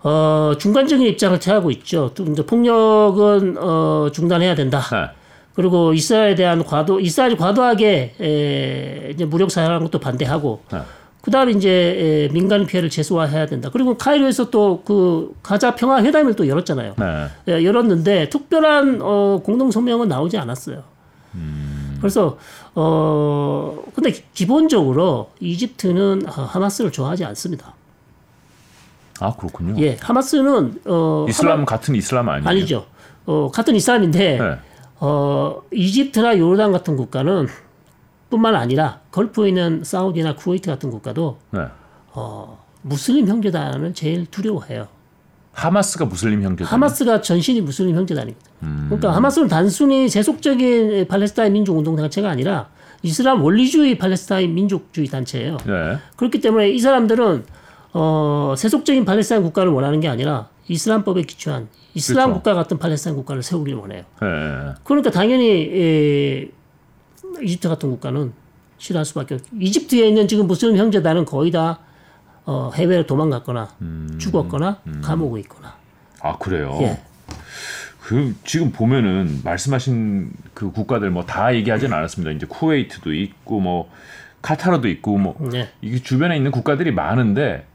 어, 0.02 0.52
중간적인 0.58 1.06
입장을 1.06 1.38
취하고 1.40 1.70
있죠. 1.72 2.12
또 2.14 2.24
이제 2.24 2.44
폭력은 2.44 3.56
어, 3.58 4.08
중단해야 4.12 4.54
된다. 4.54 4.80
네. 4.90 5.10
그리고 5.54 5.92
이스라엘에 5.94 6.34
대한 6.34 6.64
과도 6.64 7.00
이스라엘이 7.00 7.36
과도하게 7.36 8.14
에, 8.20 9.10
이제 9.12 9.24
무력 9.24 9.50
사용하는 9.50 9.84
것도 9.86 10.00
반대하고 10.00 10.62
네. 10.72 10.80
그다음에 11.26 11.50
이제 11.52 12.28
에, 12.30 12.32
민간 12.32 12.64
피해를 12.66 12.88
최소화해야 12.88 13.46
된다. 13.46 13.68
그리고 13.72 13.96
카이로에서 13.98 14.48
또 14.50 14.80
그 14.86 15.34
가자 15.42 15.74
평화 15.74 16.00
회담을 16.02 16.34
또 16.36 16.46
열었잖아요. 16.46 16.94
네. 16.96 17.26
예, 17.48 17.64
열었는데 17.64 18.28
특별한 18.28 19.00
어, 19.02 19.40
공동 19.44 19.72
성명은 19.72 20.06
나오지 20.08 20.38
않았어요. 20.38 20.84
그래서 22.00 22.38
어 22.74 23.76
근데 23.94 24.12
기- 24.12 24.22
기본적으로 24.34 25.30
이집트는 25.40 26.26
하- 26.26 26.44
하마스를 26.44 26.92
좋아하지 26.92 27.24
않습니다. 27.24 27.74
아 29.18 29.34
그렇군요. 29.34 29.74
예, 29.82 29.96
하마스는 30.00 30.80
어 30.86 31.26
이슬람 31.28 31.64
같은 31.64 31.94
이슬람 31.96 32.28
아니에요? 32.28 32.48
아니죠. 32.48 32.86
어, 33.26 33.50
같은 33.52 33.74
이슬람인데 33.74 34.38
네. 34.38 34.56
어, 35.00 35.60
이집트나 35.72 36.38
요르단 36.38 36.70
같은 36.72 36.96
국가는 36.96 37.48
뿐만 38.30 38.54
아니라 38.54 39.00
걸프에 39.10 39.48
있는 39.48 39.82
사우디나 39.84 40.34
쿠웨이트 40.34 40.68
같은 40.70 40.90
국가도 40.90 41.38
네. 41.50 41.60
어, 42.12 42.64
무슬림 42.82 43.28
형제단을 43.28 43.94
제일 43.94 44.26
두려워해요. 44.26 44.88
하마스가 45.52 46.04
무슬림 46.04 46.42
형제다. 46.42 46.70
하마스가 46.70 47.22
전신이 47.22 47.62
무슬림 47.62 47.96
형제단이거든요. 47.96 48.54
음. 48.64 48.84
그러니까 48.88 49.14
하마스는 49.16 49.48
단순히 49.48 50.08
세속적인 50.08 51.06
팔레스타인 51.08 51.52
민족 51.52 51.78
운동 51.78 51.96
단체가 51.96 52.28
아니라 52.28 52.68
이슬람 53.02 53.42
원리주의 53.42 53.96
팔레스타인 53.96 54.54
민족주의 54.54 55.06
단체예요. 55.06 55.56
네. 55.66 55.98
그렇기 56.16 56.40
때문에 56.40 56.70
이 56.70 56.78
사람들은 56.78 57.44
어, 57.94 58.54
세속적인 58.56 59.04
팔레스타인 59.06 59.42
국가를 59.42 59.72
원하는 59.72 60.00
게 60.00 60.08
아니라 60.08 60.48
이슬람법에 60.68 61.22
기초한 61.22 61.68
이슬람 61.94 62.26
그렇죠. 62.26 62.34
국가 62.42 62.54
같은 62.54 62.78
팔레스타인 62.78 63.16
국가를 63.16 63.42
세우기를 63.42 63.78
원해요. 63.78 64.02
네. 64.20 64.74
그러니까 64.84 65.10
당연히 65.10 65.70
에, 65.72 66.48
이집트 67.42 67.68
같은 67.68 67.90
국가는 67.90 68.32
싫어할 68.78 69.04
수밖에 69.04 69.34
없죠. 69.36 69.46
이집트에 69.58 70.08
있는 70.08 70.28
지금 70.28 70.46
무슬림 70.46 70.76
형제단은 70.76 71.24
거의 71.24 71.50
다 71.50 71.78
어, 72.44 72.70
해외로 72.74 73.06
도망갔거나 73.06 73.68
죽었거나 74.18 74.80
감옥에 75.02 75.40
있거나. 75.40 75.74
아 76.20 76.36
그래요. 76.38 76.78
예. 76.82 77.00
그 78.02 78.34
지금 78.44 78.70
보면은 78.70 79.40
말씀하신 79.42 80.30
그 80.54 80.70
국가들 80.70 81.10
뭐 81.10 81.24
다 81.24 81.54
얘기하진 81.54 81.92
않았습니다. 81.92 82.30
이제 82.32 82.46
쿠웨이트도 82.46 83.12
있고 83.12 83.58
뭐 83.60 83.90
카타르도 84.42 84.86
있고 84.88 85.18
뭐 85.18 85.36
네. 85.50 85.68
이게 85.82 85.98
주변에 85.98 86.36
있는 86.36 86.52
국가들이 86.52 86.92
많은데 86.92 87.66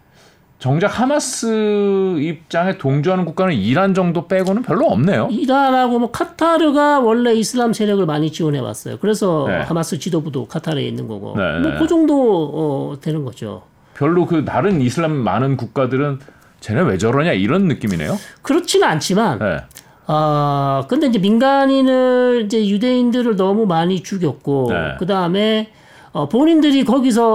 정작 0.62 1.00
하마스 1.00 2.20
입장에 2.20 2.78
동조하는 2.78 3.26
국가는 3.26 3.52
이란 3.52 3.96
정도 3.96 4.28
빼고는 4.28 4.62
별로 4.62 4.86
없네요. 4.86 5.30
이란하고 5.32 5.98
뭐 5.98 6.12
카타르가 6.12 7.00
원래 7.00 7.34
이슬람 7.34 7.74
세력을 7.74 8.06
많이 8.06 8.32
지원해 8.32 8.60
왔어요. 8.60 8.98
그래서 9.02 9.46
네. 9.48 9.62
하마스 9.62 9.98
지도부도 9.98 10.46
카타르에 10.46 10.84
있는 10.84 11.08
거고. 11.08 11.34
네, 11.36 11.62
네. 11.62 11.68
뭐그 11.68 11.88
정도 11.88 12.52
어, 12.54 13.00
되는 13.02 13.26
거죠. 13.26 13.64
별로 13.96 14.28
그 14.28 14.46
다른 14.46 14.82
이슬람 14.82 15.14
많은 15.14 15.58
국가들은 15.58 16.20
쟤네 16.60 16.82
왜 16.82 17.00
저러냐 17.00 17.32
이런 17.32 17.64
느낌이네요. 17.66 18.16
그렇지는 18.44 18.88
않지만 18.88 19.40
네. 19.40 19.58
아, 20.06 20.86
근데 20.88 21.08
이제 21.08 21.18
민간인을 21.18 22.44
이제 22.46 22.70
유대인들을 22.70 23.36
너무 23.36 23.66
많이 23.66 24.04
죽였고 24.04 24.68
네. 24.70 24.96
그 25.00 25.08
다음에 25.08 25.72
어, 26.14 26.28
본인들이 26.28 26.84
거기서 26.84 27.26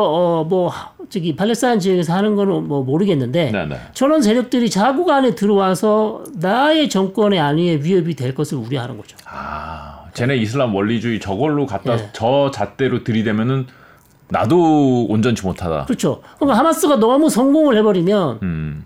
어, 0.40 0.44
뭐 0.44 0.68
하- 0.68 0.90
저기 1.08 1.34
팔레스타인 1.34 1.78
지역에서 1.80 2.12
하는 2.12 2.34
거는 2.36 2.66
뭐 2.68 2.82
모르겠는데 2.82 3.50
네, 3.52 3.66
네. 3.66 3.76
저런 3.94 4.20
세력들이 4.22 4.68
자국 4.70 5.08
안에 5.10 5.34
들어와서 5.34 6.24
나의 6.34 6.88
정권의 6.90 7.38
안위에 7.40 7.76
위협이 7.82 8.14
될 8.14 8.34
것을 8.34 8.58
우려하는 8.58 8.96
거죠. 8.98 9.16
아, 9.24 10.00
쟤네 10.14 10.36
이슬람 10.36 10.74
원리주의 10.74 11.20
저걸로 11.20 11.64
갖다 11.66 11.94
예. 11.94 12.10
저 12.12 12.50
잣대로 12.52 13.04
들이대면은 13.04 13.66
나도 14.28 15.06
온전치 15.08 15.46
못하다. 15.46 15.84
그렇죠. 15.84 16.20
그러니까 16.38 16.58
하마스가 16.58 16.96
너무 16.96 17.30
성공을 17.30 17.76
해버리면 17.78 18.38
음. 18.42 18.84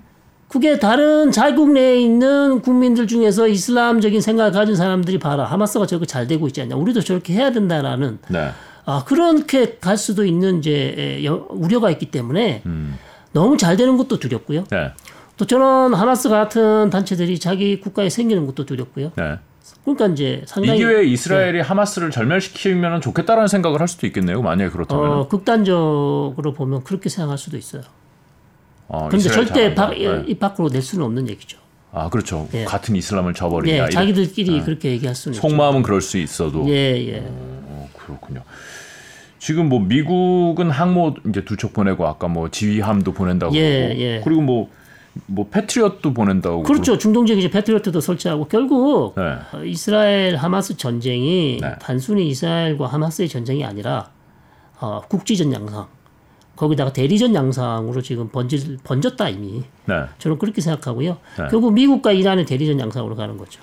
그게 0.49 0.79
다른 0.79 1.31
자국 1.31 1.71
내에 1.73 1.99
있는 2.01 2.61
국민들 2.61 3.07
중에서 3.07 3.49
이슬람적인 3.49 4.21
생각을 4.21 4.53
가진 4.53 4.75
사람들이 4.77 5.19
봐라 5.19 5.45
하마스가 5.45 5.87
저렇게 5.87 6.07
잘 6.07 6.27
되고 6.27 6.47
있지 6.49 6.61
않냐 6.61 6.77
우리도 6.77 7.01
저렇게 7.01 7.33
해야 7.33 7.51
된다라는 7.53 8.19
네. 8.29 8.51
아 8.91 9.05
그렇게 9.05 9.79
갈 9.79 9.97
수도 9.97 10.25
있는 10.25 10.59
이제 10.59 11.25
우려가 11.51 11.91
있기 11.91 12.11
때문에 12.11 12.63
음. 12.67 12.99
너무 13.33 13.57
잘 13.57 13.77
되는 13.77 13.97
것도 13.97 14.19
두렵고요. 14.19 14.65
네. 14.71 14.91
또 15.37 15.47
저런 15.47 15.95
하마스 15.95 16.29
같은 16.29 16.91
단체들이 16.91 17.39
자기 17.39 17.81
국가에 17.81 18.11
생기는 18.11 18.47
것도 18.47 18.67
두렵고요. 18.67 19.13
네. 19.17 19.39
그러니까 19.85 20.07
이제 20.09 20.41
이 20.43 20.47
상당히 20.47 20.79
기회에 20.79 21.05
이스라엘이 21.05 21.61
하마스를 21.61 22.11
절멸시키면 22.11 23.01
좋겠다라는 23.01 23.47
생각을 23.47 23.81
할 23.81 23.87
수도 23.87 24.07
있겠네요. 24.09 24.43
만약에 24.43 24.71
그렇다면. 24.71 25.11
어, 25.11 25.29
극단적으로 25.29 26.53
보면 26.53 26.83
그렇게 26.83 27.09
생각할 27.09 27.39
수도 27.39 27.57
있어요. 27.57 27.83
어, 28.89 29.09
그런데 29.09 29.31
절대. 29.31 29.75
바, 29.75 29.91
네. 29.91 30.25
입 30.27 30.41
밖으로 30.41 30.69
낼 30.69 30.83
수는 30.83 31.07
없는 31.07 31.29
얘기죠. 31.29 31.59
아 31.93 32.09
그렇죠. 32.09 32.49
예. 32.55 32.65
같은 32.65 32.95
이슬람을 32.97 33.35
저버리냐. 33.35 33.87
예, 33.87 33.91
자기들끼리 33.91 34.63
그렇게 34.63 34.91
얘기할 34.91 35.15
수는 35.15 35.37
있죠. 35.37 35.49
속마음은 35.49 35.83
그럴 35.83 36.01
수 36.01 36.19
있어도. 36.19 36.69
예, 36.69 36.97
예. 37.09 37.25
어, 37.27 37.89
그렇군요. 37.97 38.43
지금 39.41 39.69
뭐 39.69 39.81
미국은 39.81 40.71
항모 40.71 41.15
이제 41.29 41.45
두 41.45 41.57
척 41.57 41.73
보내고 41.73 42.07
아까 42.07 42.29
뭐 42.29 42.49
지휘함도 42.51 43.13
보낸다고 43.13 43.55
예, 43.57 43.89
그러고 43.89 44.01
예. 44.01 44.21
그리고 44.25 44.41
뭐뭐 44.43 45.49
패트리엇도 45.51 46.15
보낸다고 46.15 46.63
그렇죠. 46.63 46.99
중동 46.99 47.27
지역에 47.27 47.41
이제 47.41 47.51
패트리어트도 47.51 48.01
설치하고 48.01 48.45
결국 48.47 49.15
네. 49.17 49.23
어, 49.53 49.65
이스라엘 49.65 50.37
하마스 50.37 50.77
전쟁이 50.77 51.59
네. 51.61 51.75
단순히 51.81 52.29
이스라엘과 52.29 52.87
하마스의 52.87 53.29
전쟁이 53.29 53.65
아니라 53.65 54.11
어, 54.79 55.01
국지전 55.09 55.53
양상 55.53 55.87
거기다가 56.57 56.93
대리전 56.93 57.35
양상으로 57.35 58.03
지금 58.03 58.29
번질, 58.29 58.79
번졌다 58.85 59.27
이미 59.31 59.63
네. 59.87 60.05
저는 60.19 60.39
그렇게 60.39 60.61
생각하고요. 60.61 61.17
네. 61.39 61.45
결국 61.51 61.73
미국과 61.73 62.13
이란의 62.13 62.45
대리전 62.45 62.79
양상으로 62.79 63.17
가는 63.17 63.39
거죠. 63.39 63.63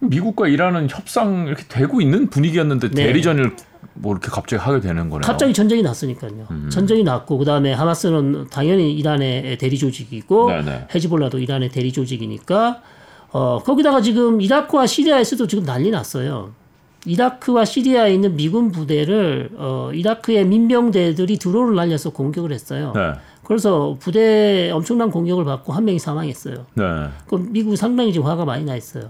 미국과 0.00 0.48
이란은 0.48 0.88
협상 0.90 1.46
이렇게 1.46 1.64
되고 1.68 2.00
있는 2.00 2.28
분위기였는데 2.28 2.90
네. 2.90 3.04
대리전을 3.06 3.54
뭐 3.94 4.12
이렇게 4.12 4.28
갑자기 4.28 4.62
하게 4.62 4.80
되는 4.80 5.08
거네요. 5.10 5.22
갑자기 5.22 5.52
전쟁이 5.52 5.82
났으니까요. 5.82 6.46
음. 6.50 6.68
전쟁이 6.70 7.02
났고 7.02 7.38
그다음에 7.38 7.72
하마스는 7.72 8.48
당연히 8.50 8.94
이란의 8.94 9.58
대리 9.58 9.78
조직이고 9.78 10.48
네네. 10.48 10.88
헤즈볼라도 10.94 11.38
이란의 11.38 11.70
대리 11.70 11.92
조직이니까 11.92 12.82
어 13.32 13.62
거기다가 13.62 14.00
지금 14.00 14.40
이라크와 14.40 14.86
시리아에서도 14.86 15.46
지금 15.46 15.64
난리 15.64 15.90
났어요. 15.90 16.52
이라크와 17.06 17.64
시리아에 17.64 18.12
있는 18.14 18.36
미군 18.36 18.70
부대를 18.70 19.50
어 19.56 19.90
이라크의 19.92 20.44
민병대들이 20.46 21.38
드론을 21.38 21.74
날려서 21.74 22.10
공격을 22.10 22.52
했어요. 22.52 22.92
네. 22.94 23.12
그래서 23.44 23.96
부대 23.98 24.70
엄청난 24.70 25.10
공격을 25.10 25.44
받고 25.44 25.72
한 25.72 25.84
명이 25.84 25.98
사망했어요. 25.98 26.66
네. 26.74 26.84
그 27.26 27.36
미국 27.50 27.76
상당히 27.76 28.12
지금 28.12 28.26
화가 28.26 28.44
많이 28.44 28.64
나 28.64 28.76
있어요. 28.76 29.08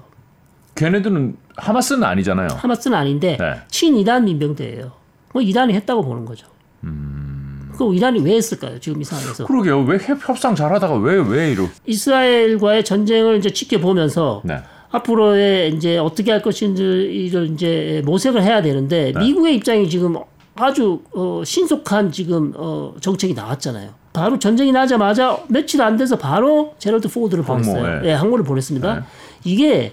걔네들은 0.85 1.37
하마스는 1.57 2.05
아니잖아요. 2.05 2.49
하마스는 2.57 2.97
아닌데 2.97 3.37
네. 3.39 3.55
친이란 3.69 4.25
민병대예요. 4.25 4.91
뭐 5.35 5.43
이란이 5.43 5.75
했다고 5.75 6.03
보는 6.03 6.25
거죠. 6.25 6.47
음. 6.85 7.71
그 7.77 7.95
이란이 7.95 8.21
왜 8.21 8.35
했을까요? 8.37 8.79
지금 8.81 9.01
이 9.01 9.05
상황에서 9.05 9.45
그러게요. 9.47 9.83
왜 9.83 9.99
협- 9.99 10.27
협상 10.27 10.55
잘하다가 10.55 10.95
왜 10.97 11.17
왜 11.21 11.53
이러? 11.53 11.67
이스라엘과의 11.87 12.85
전쟁을 12.85 13.37
이제 13.39 13.51
지켜보면서 13.51 14.41
네. 14.45 14.57
앞으로의 14.91 15.75
이제 15.75 15.99
어떻게 15.99 16.31
할 16.33 16.41
것인지를 16.43 17.51
이제 17.53 18.03
모색을 18.07 18.43
해야 18.43 18.61
되는데 18.63 19.13
네. 19.15 19.21
미국의 19.21 19.55
입장이 19.57 19.89
지금 19.89 20.17
아주 20.57 21.03
어, 21.15 21.43
신속한 21.45 22.11
지금 22.11 22.53
어, 22.57 22.95
정책이 23.01 23.35
나왔잖아요. 23.35 23.91
바로 24.13 24.39
전쟁이 24.39 24.73
나자마자 24.73 25.39
며칠 25.49 25.81
안 25.83 25.97
돼서 25.97 26.17
바로 26.19 26.75
제럴드 26.79 27.09
포드를 27.09 27.45
항모, 27.49 27.63
보냈어요. 27.63 28.01
예. 28.05 28.09
예, 28.09 28.13
항모를 28.15 28.45
보냈습니다. 28.45 28.95
네. 28.95 29.01
이게 29.45 29.93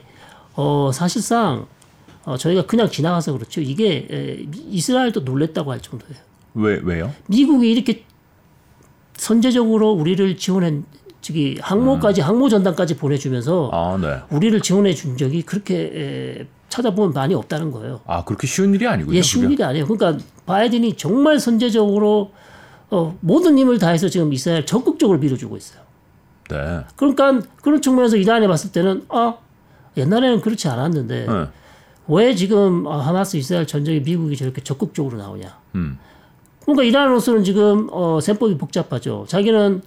어, 0.57 0.91
사실상 0.91 1.67
어, 2.25 2.35
저희가 2.35 2.65
그냥 2.65 2.89
지나가서 2.89 3.31
그렇죠. 3.33 3.61
이게 3.61 4.07
에, 4.11 4.45
이스라엘도 4.69 5.21
놀랬다고 5.21 5.71
할 5.71 5.79
정도예요. 5.79 6.15
왜 6.55 6.81
왜요? 6.83 7.13
미국이 7.27 7.71
이렇게 7.71 8.03
선제적으로 9.15 9.91
우리를 9.91 10.35
지원한 10.37 10.83
저기 11.21 11.57
항모까지 11.61 12.21
항모 12.21 12.49
전단까지 12.49 12.97
보내주면서 12.97 13.69
아 13.71 13.97
네. 14.01 14.17
우리를 14.35 14.59
지원해 14.61 14.93
준 14.93 15.15
적이 15.15 15.43
그렇게 15.43 15.91
에, 15.93 16.47
찾아보면 16.69 17.13
많이 17.13 17.33
없다는 17.33 17.71
거예요. 17.71 18.01
아 18.05 18.23
그렇게 18.23 18.47
쉬운 18.47 18.73
일이 18.73 18.87
아니군요. 18.87 19.15
예, 19.15 19.21
쉬운 19.21 19.43
그게. 19.43 19.53
일이 19.53 19.63
아니에요. 19.63 19.87
그러니까 19.87 20.23
바이든이 20.45 20.97
정말 20.97 21.39
선제적으로 21.39 22.31
어, 22.89 23.17
모든 23.21 23.57
힘을 23.57 23.77
다해서 23.79 24.09
지금 24.09 24.33
이스라엘 24.33 24.65
적극적으로 24.65 25.19
밀어주고 25.19 25.55
있어요. 25.55 25.81
네. 26.49 26.79
그러니까 26.95 27.41
그런 27.61 27.81
측면에서 27.81 28.17
이란에 28.17 28.47
봤을 28.47 28.71
때는 28.71 29.05
아 29.09 29.35
옛날에는 29.97 30.41
그렇지 30.41 30.67
않았는데 30.67 31.25
네. 31.25 31.47
왜 32.07 32.35
지금 32.35 32.87
아, 32.87 32.99
하마스 32.99 33.37
이스라엘 33.37 33.67
전쟁에 33.67 33.99
미국이 33.99 34.37
저렇게 34.37 34.61
적극적으로 34.61 35.17
나오냐? 35.17 35.57
음. 35.75 35.97
그러니까 36.61 36.83
이란으로서는 36.83 37.43
지금 37.43 37.87
어, 37.91 38.19
셈법이 38.21 38.57
복잡하죠. 38.57 39.25
자기는 39.27 39.81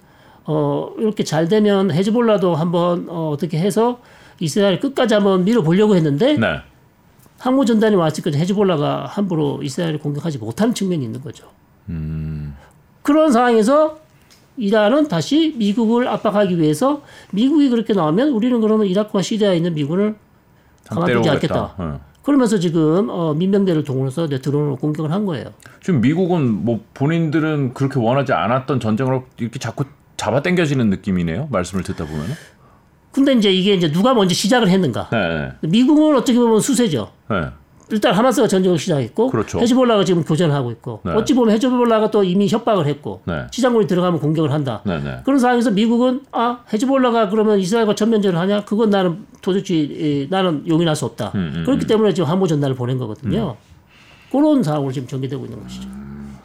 어, 0.45 0.91
이렇게 0.97 1.23
잘 1.23 1.47
되면 1.47 1.91
헤즈볼라도 1.91 2.55
한번 2.55 3.07
어, 3.09 3.29
어떻게 3.29 3.59
해서 3.59 3.99
이스라엘 4.39 4.79
끝까지 4.79 5.13
한번 5.13 5.43
밀어보려고 5.43 5.95
했는데 5.95 6.37
네. 6.37 6.61
항모 7.39 7.65
전단이 7.65 7.95
왔을 7.95 8.23
때 8.23 8.37
헤즈볼라가 8.37 9.05
함부로 9.05 9.61
이스라엘을 9.63 9.99
공격하지 9.99 10.37
못하는 10.37 10.73
측면이 10.73 11.03
있는 11.03 11.21
거죠. 11.21 11.45
그런 13.01 13.31
상황에서 13.31 13.99
이란은 14.57 15.07
다시 15.07 15.55
미국을 15.57 16.07
압박하기 16.07 16.59
위해서 16.59 17.01
미국이 17.31 17.69
그렇게 17.69 17.93
나오면 17.93 18.29
우리는 18.29 18.59
그러면 18.61 18.87
이라크와 18.87 19.21
시리아에 19.21 19.57
있는 19.57 19.73
미군을 19.73 20.15
가만두지 20.87 21.29
않겠다. 21.29 21.75
어. 21.77 21.99
그러면서 22.23 22.59
지금 22.59 23.09
어, 23.09 23.33
민병대를 23.33 23.83
동원해서 23.83 24.27
내 24.27 24.39
드론으로 24.39 24.75
공격을 24.75 25.11
한 25.11 25.25
거예요. 25.25 25.45
지금 25.81 26.01
미국은 26.01 26.65
뭐 26.65 26.81
본인들은 26.93 27.73
그렇게 27.73 27.99
원하지 27.99 28.33
않았던 28.33 28.79
전쟁으로 28.79 29.25
이렇게 29.39 29.57
자꾸 29.57 29.85
잡아당겨지는 30.17 30.89
느낌이네요. 30.91 31.47
말씀을 31.51 31.83
듣다 31.83 32.05
보면. 32.05 32.27
근데 33.11 33.33
이제 33.33 33.51
이게 33.51 33.73
이제 33.73 33.91
누가 33.91 34.13
먼저 34.13 34.33
시작을 34.33 34.69
했는가? 34.69 35.09
네. 35.11 35.51
미국은 35.67 36.15
어떻게 36.15 36.37
보면 36.37 36.59
수세죠. 36.59 37.11
네. 37.29 37.47
일단 37.91 38.13
하마스가 38.13 38.47
전쟁을 38.47 38.77
시작했고 38.79 39.29
그렇죠. 39.29 39.59
헤즈볼라가 39.59 40.03
지금 40.05 40.23
교전하고 40.23 40.71
있고 40.71 41.01
네. 41.03 41.11
어찌 41.11 41.33
보면 41.33 41.53
헤즈볼라가 41.53 42.09
또 42.11 42.23
이미 42.23 42.47
협박을 42.47 42.87
했고 42.87 43.21
네. 43.25 43.47
지상군이 43.51 43.85
들어가면 43.87 44.19
공격을 44.19 44.51
한다. 44.51 44.81
네. 44.85 44.99
네. 44.99 45.19
그런 45.25 45.39
상황에서 45.39 45.71
미국은 45.71 46.21
아 46.31 46.59
헤즈볼라가 46.71 47.29
그러면 47.29 47.59
이스라엘과 47.59 47.95
전면전을 47.95 48.39
하냐? 48.39 48.65
그건 48.65 48.89
나는 48.89 49.25
도저히 49.41 50.23
에, 50.23 50.27
나는 50.29 50.63
용인할 50.67 50.95
수 50.95 51.05
없다. 51.05 51.31
음, 51.35 51.63
그렇기 51.65 51.85
때문에 51.87 52.13
지금 52.13 52.29
함호 52.29 52.47
전단을 52.47 52.75
보낸 52.75 52.97
거거든요. 52.97 53.57
그런 54.31 54.63
상황으로 54.63 54.91
지금 54.91 55.07
전개되고 55.07 55.43
있는 55.45 55.61
것이죠. 55.63 55.89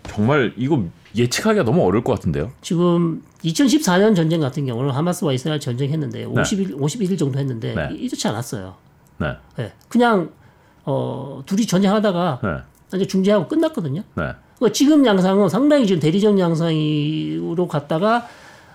정말 0.09 0.53
이거 0.57 0.83
예측하기가 1.15 1.65
너무 1.65 1.85
어려울 1.85 2.03
것 2.03 2.13
같은데요. 2.15 2.51
지금 2.61 3.23
2014년 3.45 4.17
전쟁 4.17 4.41
같은 4.41 4.67
경우는 4.67 4.91
하마스와 4.91 5.33
이스라엘 5.33 5.61
전쟁했는데 5.61 6.19
네. 6.21 6.25
50일 6.27 6.77
51일 6.79 7.19
정도 7.19 7.39
했는데 7.39 7.75
네. 7.75 7.89
이- 7.93 7.99
이렇지 8.07 8.27
않았어요. 8.29 8.75
네. 9.19 9.29
예. 9.61 9.73
그냥 9.89 10.31
어, 10.87 11.43
둘이 11.47 11.67
전쟁하다가 11.67 12.41
네. 12.43 12.97
이제 12.97 13.07
중재하고 13.07 13.49
끝났거든요. 13.49 14.03
네. 14.15 14.25
그러니까 14.57 14.73
지금 14.73 15.05
양상은 15.05 15.49
상당히 15.49 15.87
지금 15.87 16.01
대리적 16.01 16.39
양상으로 16.39 17.69
갔다가 17.69 18.27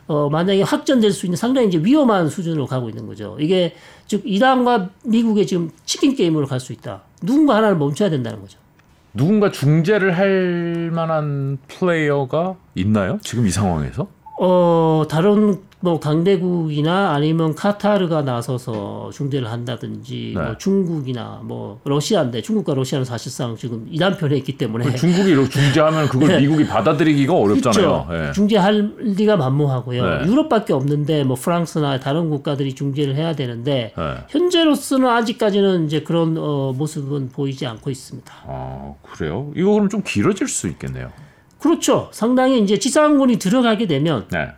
어, 0.07 0.29
만약에 0.29 0.61
확전될 0.61 1.11
수 1.11 1.25
있는 1.25 1.37
상당히 1.37 1.69
이제 1.69 1.79
위험한 1.81 2.27
수준으로 2.29 2.67
가고 2.67 2.89
있는 2.89 3.07
거죠. 3.07 3.37
이게 3.39 3.73
즉 4.07 4.23
이란과 4.25 4.89
미국의 5.05 5.47
지금 5.47 5.71
치킨 5.85 6.15
게임으로 6.15 6.47
갈 6.47 6.59
수 6.59 6.73
있다. 6.73 7.01
누군가 7.21 7.55
하나를 7.55 7.77
멈춰야 7.77 8.09
된다는 8.09 8.41
거죠. 8.41 8.59
누군가 9.13 9.51
중재를 9.51 10.17
할 10.17 10.89
만한 10.91 11.57
플레이어가 11.67 12.55
있나요? 12.75 13.19
지금 13.21 13.47
이 13.47 13.51
상황에서? 13.51 14.07
어, 14.39 15.03
다른 15.09 15.59
뭐 15.83 15.99
강대국이나 15.99 17.11
아니면 17.11 17.55
카타르가 17.55 18.21
나서서 18.21 19.09
중재를 19.13 19.51
한다든지 19.51 20.33
네. 20.35 20.41
뭐 20.41 20.57
중국이나 20.57 21.41
뭐 21.43 21.79
러시아인데 21.83 22.41
중국과 22.43 22.75
러시아는 22.75 23.03
사실상 23.03 23.57
지금 23.57 23.87
이란 23.89 24.15
편에 24.15 24.37
있기 24.37 24.57
때문에 24.57 24.95
중국이 24.95 25.31
이렇게 25.31 25.49
중재하면 25.49 26.07
그걸 26.07 26.37
미국이 26.39 26.67
받아들이기가 26.67 27.33
어렵잖아요. 27.33 28.07
네. 28.09 28.31
중재할 28.31 28.93
리가 28.99 29.37
만무하고요. 29.37 30.05
네. 30.05 30.27
유럽밖에 30.27 30.71
없는데 30.73 31.23
뭐 31.23 31.35
프랑스나 31.35 31.99
다른 31.99 32.29
국가들이 32.29 32.75
중재를 32.75 33.15
해야 33.15 33.33
되는데 33.33 33.93
예. 33.97 34.17
현재로서는 34.29 35.09
아직까지는 35.09 35.85
이제 35.85 36.01
그런 36.01 36.37
어, 36.37 36.73
모습은 36.77 37.29
보이지 37.29 37.65
않고 37.65 37.89
있습니다. 37.89 38.31
아 38.45 38.93
그래요? 39.01 39.51
이거 39.55 39.71
그럼 39.73 39.89
좀 39.89 40.03
길어질 40.05 40.47
수 40.47 40.67
있겠네요. 40.67 41.11
그렇죠. 41.59 42.09
상당히 42.11 42.59
이제 42.61 42.77
지상군이 42.77 43.37
들어가게 43.37 43.87
되면 43.87 44.27
네. 44.31 44.49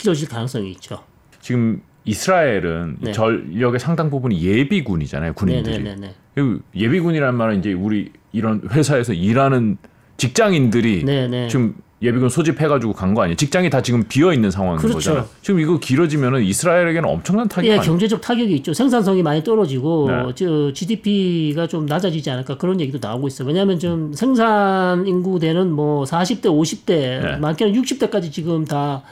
길어질 0.00 0.28
가능성이 0.28 0.70
있죠. 0.72 1.00
지금 1.40 1.82
이스라엘은 2.06 2.96
네. 3.00 3.12
전력의 3.12 3.78
상당 3.78 4.10
부분이 4.10 4.42
예비군이잖아요. 4.42 5.34
군인들이. 5.34 5.78
네네네네. 5.78 6.14
그 6.34 6.62
예비군이라는 6.74 7.34
말은 7.34 7.58
이제 7.58 7.72
우리 7.74 8.10
이런 8.32 8.62
회사에서 8.70 9.12
일하는 9.12 9.76
직장인들이 10.16 11.04
네네. 11.04 11.48
지금 11.48 11.74
예비군 12.02 12.30
소집해가지고 12.30 12.94
간 12.94 13.12
거 13.14 13.22
아니에요? 13.22 13.36
직장이 13.36 13.68
다 13.68 13.82
지금 13.82 14.04
비어 14.08 14.32
있는 14.32 14.50
상황인 14.50 14.78
그렇죠. 14.78 14.94
거잖아요. 14.96 15.26
지금 15.42 15.60
이거 15.60 15.78
길어지면은 15.78 16.42
이스라엘에게는 16.44 17.06
엄청난 17.06 17.46
타격이 17.46 17.68
예, 17.70 17.76
경제적 17.76 18.22
타격이 18.22 18.54
있죠. 18.56 18.72
생산성이 18.72 19.22
많이 19.22 19.44
떨어지고 19.44 20.08
네. 20.10 20.34
저 20.34 20.72
GDP가 20.72 21.66
좀 21.66 21.84
낮아지지 21.84 22.30
않을까 22.30 22.56
그런 22.56 22.80
얘기도 22.80 22.98
나오고 23.06 23.28
있어요. 23.28 23.46
왜냐하면 23.48 23.78
좀 23.78 24.14
생산 24.14 25.06
인구대는 25.06 25.70
뭐 25.70 26.04
40대, 26.04 26.44
50대, 26.46 26.86
네. 26.86 27.36
많게는 27.36 27.74
60대까지 27.82 28.32
지금 28.32 28.64
다 28.64 29.02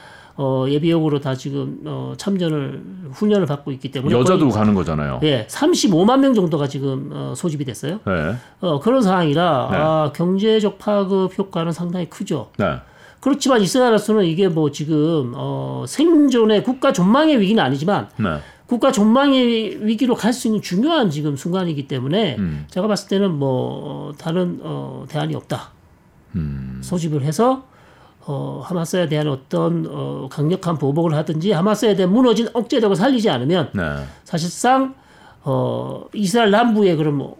어, 0.41 0.65
예비역으로 0.69 1.19
다 1.19 1.35
지금 1.35 1.81
어, 1.83 2.13
참전을 2.17 2.81
훈련을 3.11 3.45
받고 3.45 3.73
있기 3.73 3.91
때문에 3.91 4.17
여자도 4.17 4.39
거의, 4.39 4.51
가는 4.53 4.73
거잖아요. 4.73 5.19
예, 5.23 5.45
35만 5.49 6.21
명 6.21 6.33
정도가 6.33 6.69
지금 6.69 7.09
어, 7.11 7.33
소집이 7.35 7.65
됐어요. 7.65 7.99
네. 8.05 8.35
어, 8.61 8.79
그런 8.79 9.01
상황이라 9.01 9.67
네. 9.69 9.77
아, 9.77 10.11
경제적 10.15 10.79
파급 10.79 11.37
효과는 11.37 11.73
상당히 11.73 12.09
크죠. 12.09 12.51
네. 12.57 12.77
그렇지만 13.19 13.59
이스라엘로서는 13.61 14.23
이게 14.23 14.47
뭐 14.47 14.71
지금 14.71 15.33
어, 15.35 15.83
생존의 15.85 16.63
국가 16.63 16.93
존망의 16.93 17.41
위기는 17.41 17.61
아니지만 17.61 18.07
네. 18.15 18.37
국가 18.65 18.93
존망의 18.93 19.85
위기로 19.85 20.15
갈 20.15 20.31
수 20.31 20.47
있는 20.47 20.61
중요한 20.61 21.09
지금 21.09 21.35
순간이기 21.35 21.89
때문에 21.89 22.37
음. 22.39 22.65
제가 22.69 22.87
봤을 22.87 23.09
때는 23.09 23.31
뭐 23.31 23.49
어, 23.83 24.11
다른 24.17 24.61
어, 24.63 25.05
대안이 25.09 25.35
없다. 25.35 25.71
음. 26.35 26.79
소집을 26.81 27.23
해서 27.23 27.67
어, 28.25 28.61
하마스에 28.63 29.07
대한 29.07 29.27
어떤 29.27 29.85
어, 29.89 30.27
강력한 30.29 30.77
보복을 30.77 31.13
하든지 31.15 31.51
하마스에 31.51 31.95
대한 31.95 32.13
무너진 32.13 32.47
억제력을 32.53 32.95
살리지 32.95 33.29
않으면 33.29 33.69
네. 33.73 33.83
사실상 34.23 34.95
어, 35.43 36.05
이스라엘 36.13 36.51
남부에 36.51 36.95
그럼 36.95 37.15
뭐 37.15 37.37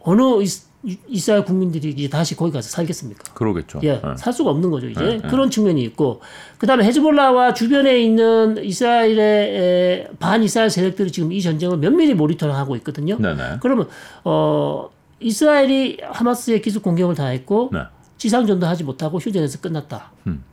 어느 0.00 0.42
이스, 0.42 0.68
이스라엘 1.08 1.44
국민들이 1.44 1.90
이제 1.90 2.08
다시 2.08 2.34
거기 2.36 2.52
가서 2.52 2.70
살겠습니까? 2.70 3.34
그러겠죠. 3.34 3.80
예, 3.82 3.94
네. 3.94 4.00
살 4.16 4.32
수가 4.32 4.50
없는 4.50 4.70
거죠 4.70 4.88
이제 4.88 5.04
네, 5.04 5.18
네. 5.18 5.28
그런 5.28 5.50
측면이 5.50 5.82
있고 5.82 6.20
그다음에 6.58 6.84
헤즈볼라와 6.84 7.52
주변에 7.52 8.00
있는 8.00 8.56
이스라엘의 8.64 9.18
에, 9.18 10.08
반 10.18 10.42
이스라엘 10.42 10.70
세력들이 10.70 11.12
지금 11.12 11.32
이 11.32 11.42
전쟁을 11.42 11.76
면밀히 11.76 12.14
모니터를 12.14 12.54
하고 12.54 12.76
있거든요. 12.76 13.16
네. 13.18 13.34
네. 13.34 13.58
그러면 13.60 13.88
어 14.24 14.88
이스라엘이 15.18 15.98
하마스에 16.02 16.60
기습 16.60 16.82
공격을 16.82 17.14
다했고 17.14 17.70
네. 17.74 17.80
지상전도 18.20 18.66
하지 18.66 18.84
못하고 18.84 19.18
휴전에서 19.18 19.60
끝났다. 19.60 20.12
음. 20.26 20.44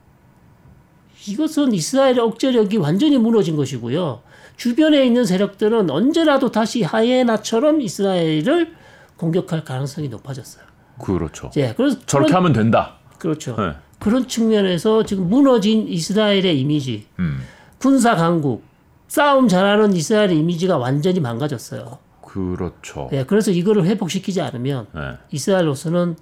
이것은 1.28 1.74
이스라엘의 1.74 2.20
억제력이 2.20 2.78
완전히 2.78 3.18
무너진 3.18 3.58
것이고요. 3.58 4.22
주변에 4.56 5.06
있는 5.06 5.26
세력들은 5.26 5.90
언제라도 5.90 6.50
다시 6.50 6.82
하이에나처럼 6.84 7.82
이스라엘을 7.82 8.74
공격할 9.18 9.66
가능성이 9.66 10.08
높아졌어요. 10.08 10.64
그렇죠. 11.04 11.52
예, 11.58 11.74
그래서 11.76 12.00
저렇게 12.06 12.30
그런, 12.30 12.44
하면 12.44 12.54
된다. 12.54 12.96
그렇죠. 13.20 13.58
네. 13.58 13.74
그런 14.00 14.30
측면에서 14.30 15.04
지금 15.04 15.30
무너진 15.30 15.90
이스라엘의 15.90 16.58
이미지, 16.62 17.06
음. 17.20 17.42
군사 17.80 18.16
강국, 18.16 18.64
싸움 19.10 19.50
잘하는 19.50 19.94
이스라엘의 19.94 20.38
이미지가 20.38 20.78
완전히 20.78 21.20
망가졌어요. 21.20 21.98
그렇죠. 22.22 23.10
예, 23.12 23.26
그래서 23.26 23.52
이거를 23.52 23.84
회복시키지 23.84 24.40
않으면 24.40 24.88
네. 24.96 25.02
이스라엘로서는 25.32 26.16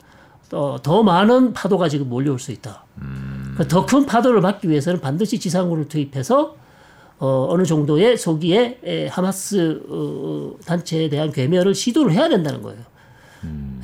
더, 0.50 0.78
더 0.82 1.04
많은 1.04 1.54
파도가 1.54 1.90
지금 1.90 2.10
몰려올 2.10 2.40
수 2.40 2.52
있다. 2.52 2.86
더큰 3.68 4.06
파도를 4.06 4.42
막기 4.42 4.70
위해서는 4.70 5.00
반드시 5.00 5.40
지상군을 5.40 5.88
투입해서 5.88 6.56
어, 7.18 7.48
어느 7.50 7.64
정도의 7.64 8.18
소기에 8.18 8.80
에, 8.84 9.08
하마스 9.08 9.82
어, 9.90 10.54
단체에 10.66 11.10
대한 11.10 11.32
괴멸을 11.32 11.74
시도를 11.74 12.12
해야 12.12 12.28
된다는 12.28 12.62
거예요. 12.62 12.80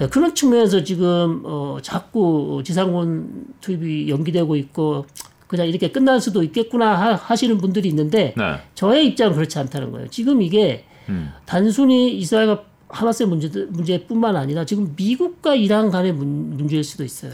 예, 0.02 0.08
그런 0.08 0.34
측면에서 0.36 0.84
지금 0.84 1.42
어, 1.46 1.78
자꾸 1.82 2.62
지상군 2.66 3.46
투입이 3.62 4.10
연기되고 4.10 4.56
있고 4.56 5.06
그냥 5.48 5.68
이렇게 5.68 5.92
끝날 5.92 6.20
수도 6.20 6.44
있겠구나 6.44 6.94
하, 6.94 7.16
하시는 7.16 7.58
분들이 7.58 7.88
있는데 7.90 8.34
네. 8.38 8.56
저의 8.74 9.08
입장은 9.08 9.36
그렇지 9.36 9.60
않다는 9.60 9.92
거예요. 9.92 10.08
지금 10.10 10.42
이게 10.42 10.86
음. 11.10 11.32
단순히 11.46 12.18
이스라엘과 12.18 12.64
하마스의 12.92 13.28
문제, 13.28 13.48
문제뿐만 13.70 14.36
아니라 14.36 14.66
지금 14.66 14.94
미국과 14.96 15.56
이란 15.56 15.90
간의 15.90 16.14
문, 16.14 16.58
문제일 16.58 16.84
수도 16.84 17.04
있어요. 17.04 17.34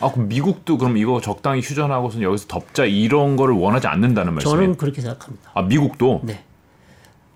아 0.00 0.10
그럼 0.10 0.28
미국도 0.28 0.76
그럼 0.78 0.96
이거 0.96 1.20
적당히 1.20 1.60
휴전하고선 1.60 2.22
여기서 2.22 2.46
덮자 2.48 2.84
이런 2.84 3.36
거를 3.36 3.54
원하지 3.54 3.86
않는다는 3.86 4.34
말씀이에요? 4.34 4.60
저는 4.60 4.76
그렇게 4.76 5.00
생각합니다. 5.00 5.50
아 5.54 5.62
미국도 5.62 6.22
네. 6.24 6.42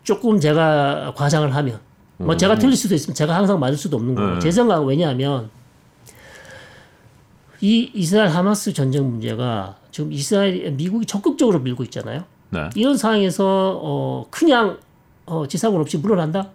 조금 0.03 0.41
제가 0.41 1.13
과장을 1.17 1.55
하면 1.55 1.81
뭐 2.17 2.37
제가 2.37 2.57
틀릴 2.59 2.77
수도 2.77 2.95
있으면 2.95 3.15
제가 3.15 3.35
항상 3.35 3.61
맞을 3.61 3.77
수도 3.77 3.97
없는 3.97 4.15
거예요. 4.15 4.35
네. 4.35 4.41
제 4.41 4.51
생각은 4.51 4.87
왜냐하면 4.87 5.51
이 7.61 7.91
이스라엘 7.95 8.29
하마스 8.29 8.73
전쟁 8.73 9.09
문제가 9.09 9.77
지금 9.91 10.13
이스라엘 10.13 10.73
미국이 10.73 11.07
적극적으로 11.07 11.61
밀고 11.61 11.85
있잖아요. 11.85 12.25
네. 12.51 12.71
이런 12.75 12.97
상황에서 12.97 13.81
어 13.83 14.27
그냥 14.31 14.79
어 15.27 15.47
지상군 15.47 15.81
없이 15.81 15.99
물러난다? 15.99 16.51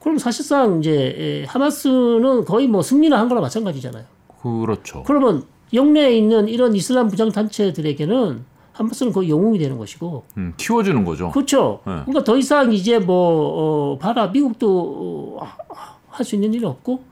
그럼 0.00 0.18
사실상 0.18 0.80
이제 0.80 1.14
에, 1.16 1.44
하마스는 1.46 2.44
거의 2.44 2.66
뭐 2.66 2.82
승리를 2.82 3.16
한 3.16 3.28
거나 3.28 3.40
마찬가지잖아요. 3.40 4.04
그렇죠. 4.42 5.02
그러면 5.06 5.44
영내에 5.72 6.16
있는 6.16 6.48
이런 6.48 6.74
이슬람 6.74 7.08
부장 7.08 7.30
단체들에게는 7.30 8.44
하마스는 8.72 9.12
거의 9.12 9.28
영웅이 9.28 9.58
되는 9.58 9.76
것이고 9.76 10.24
음, 10.38 10.54
키워주는 10.56 11.04
거죠. 11.04 11.30
그렇죠. 11.30 11.80
네. 11.86 11.92
그러니까 12.06 12.24
더 12.24 12.36
이상 12.36 12.72
이제 12.72 12.98
뭐 12.98 13.92
어, 13.92 13.98
봐라 13.98 14.28
미국도 14.28 15.38
어, 15.38 15.46
할수 16.08 16.34
있는 16.34 16.54
일이 16.54 16.64
없고 16.64 17.04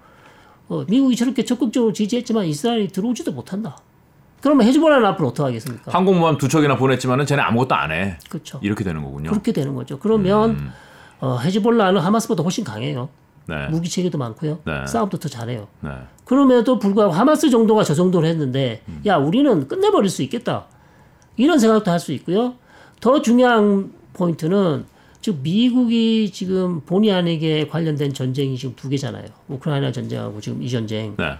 어, 0.68 0.84
미국이 0.88 1.14
저렇게 1.14 1.44
적극적으로 1.44 1.92
지지했지만 1.92 2.46
이스라엘이 2.46 2.88
들어오지도 2.88 3.32
못한다. 3.32 3.76
그러면 4.40 4.66
헤즈볼라는 4.66 5.04
앞으로 5.08 5.28
어떻게 5.28 5.42
하겠습니까? 5.42 5.92
항공모함 5.92 6.38
두 6.38 6.48
척이나 6.48 6.76
보냈지만은 6.76 7.26
쟤네 7.26 7.42
아무것도 7.42 7.74
안 7.74 7.90
해. 7.90 8.18
그렇죠. 8.30 8.60
이렇게 8.62 8.84
되는 8.84 9.02
거군요. 9.02 9.30
그렇게 9.30 9.52
되는 9.52 9.74
거죠. 9.74 9.98
그러면 9.98 10.50
음. 10.50 10.72
어, 11.20 11.38
헤즈볼라는 11.38 12.00
하마스보다 12.00 12.42
훨씬 12.42 12.64
강해요. 12.64 13.08
네. 13.46 13.66
무기 13.68 13.88
체계도 13.88 14.18
많고요. 14.18 14.60
네. 14.66 14.86
싸움도 14.86 15.18
더 15.18 15.28
잘해요. 15.28 15.68
네. 15.80 15.90
그럼에도 16.24 16.78
불구하고 16.78 17.12
하마스 17.14 17.48
정도가 17.50 17.82
저 17.82 17.94
정도로 17.94 18.26
했는데 18.26 18.82
음. 18.88 19.00
야 19.06 19.16
우리는 19.16 19.66
끝내버릴 19.68 20.10
수 20.10 20.22
있겠다 20.22 20.66
이런 21.36 21.58
생각도 21.58 21.90
할 21.90 21.98
수 21.98 22.12
있고요. 22.12 22.54
더 23.00 23.22
중요한 23.22 23.92
포인트는 24.12 24.84
즉 25.22 25.38
미국이 25.42 26.30
지금 26.30 26.80
본의 26.82 27.10
아니게 27.12 27.68
관련된 27.68 28.12
전쟁이 28.12 28.56
지금 28.58 28.74
두 28.76 28.88
개잖아요. 28.88 29.26
우크라이나 29.48 29.92
전쟁하고 29.92 30.40
지금 30.40 30.62
이 30.62 30.68
전쟁. 30.68 31.14
네. 31.16 31.34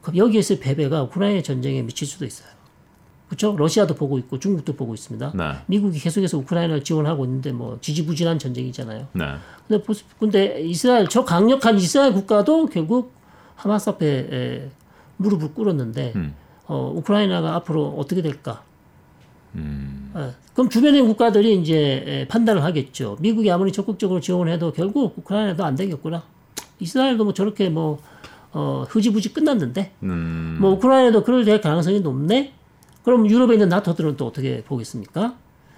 그럼 0.00 0.16
여기에서의 0.16 0.60
패배가 0.60 1.02
우크라이나 1.04 1.42
전쟁에 1.42 1.82
미칠 1.82 2.06
수도 2.08 2.24
있어요. 2.24 2.48
그렇죠? 3.30 3.54
러시아도 3.56 3.94
보고 3.94 4.18
있고 4.18 4.40
중국도 4.40 4.72
보고 4.74 4.92
있습니다. 4.92 5.32
네. 5.36 5.52
미국이 5.66 6.00
계속해서 6.00 6.36
우크라이나를 6.38 6.82
지원하고 6.82 7.24
있는데 7.26 7.52
뭐 7.52 7.78
지지부진한 7.80 8.40
전쟁이잖아요. 8.40 9.06
네. 9.12 9.24
근데 9.68 9.84
근데 10.18 10.60
이스라엘 10.62 11.06
저 11.06 11.24
강력한 11.24 11.76
이스라엘 11.76 12.12
국가도 12.12 12.66
결국 12.66 13.12
하마스 13.54 13.88
앞에 13.88 14.28
에, 14.32 14.70
무릎을 15.18 15.54
꿇었는데 15.54 16.12
음. 16.16 16.34
어, 16.66 16.92
우크라이나가 16.96 17.54
앞으로 17.54 17.94
어떻게 17.96 18.20
될까? 18.20 18.64
음. 19.54 20.10
어, 20.12 20.32
그럼 20.52 20.68
주변의 20.68 21.02
국가들이 21.02 21.56
이제 21.60 22.02
에, 22.04 22.26
판단을 22.26 22.64
하겠죠. 22.64 23.16
미국이 23.20 23.48
아무리 23.48 23.70
적극적으로 23.70 24.18
지원해도 24.18 24.72
결국 24.72 25.16
우크라이나도 25.18 25.64
안 25.64 25.76
되겠구나. 25.76 26.24
이스라엘도 26.80 27.22
뭐 27.22 27.32
저렇게 27.32 27.68
뭐 27.68 28.00
어, 28.52 28.84
흐지부지 28.88 29.32
끝났는데 29.34 29.92
음. 30.02 30.58
뭐 30.60 30.72
우크라이나도 30.72 31.22
그럴 31.22 31.44
될 31.44 31.60
가능성이 31.60 32.00
높네. 32.00 32.54
그럼 33.04 33.28
유럽에 33.28 33.54
있는 33.54 33.68
나토들은 33.68 34.16
또 34.16 34.26
어떻게 34.26 34.62
보겠습니까? 34.64 35.34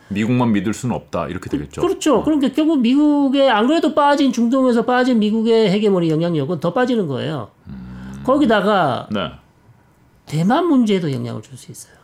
미국만 0.09 0.53
믿을 0.53 0.75
수는 0.75 0.95
없다. 0.95 1.29
이렇게 1.29 1.49
되겠죠. 1.49 1.81
그렇죠. 1.81 2.23
그러니까 2.23 2.53
결국 2.53 2.81
미국의 2.81 3.51
안 3.51 3.67
그래도 3.67 3.95
빠진 3.95 4.33
중동에서 4.33 4.85
빠진 4.85 5.19
미국의 5.19 5.71
헤게모니 5.71 6.11
영향력은 6.11 6.61
더 6.61 6.73
빠지는 6.75 7.07
거예요. 7.07 7.51
거기다가 8.25 9.09
네. 9.11 9.31
대만 10.27 10.67
문제에도 10.67 11.11
영향을 11.13 11.43
줄 11.43 11.57
수 11.57 11.71
있어요. 11.73 11.95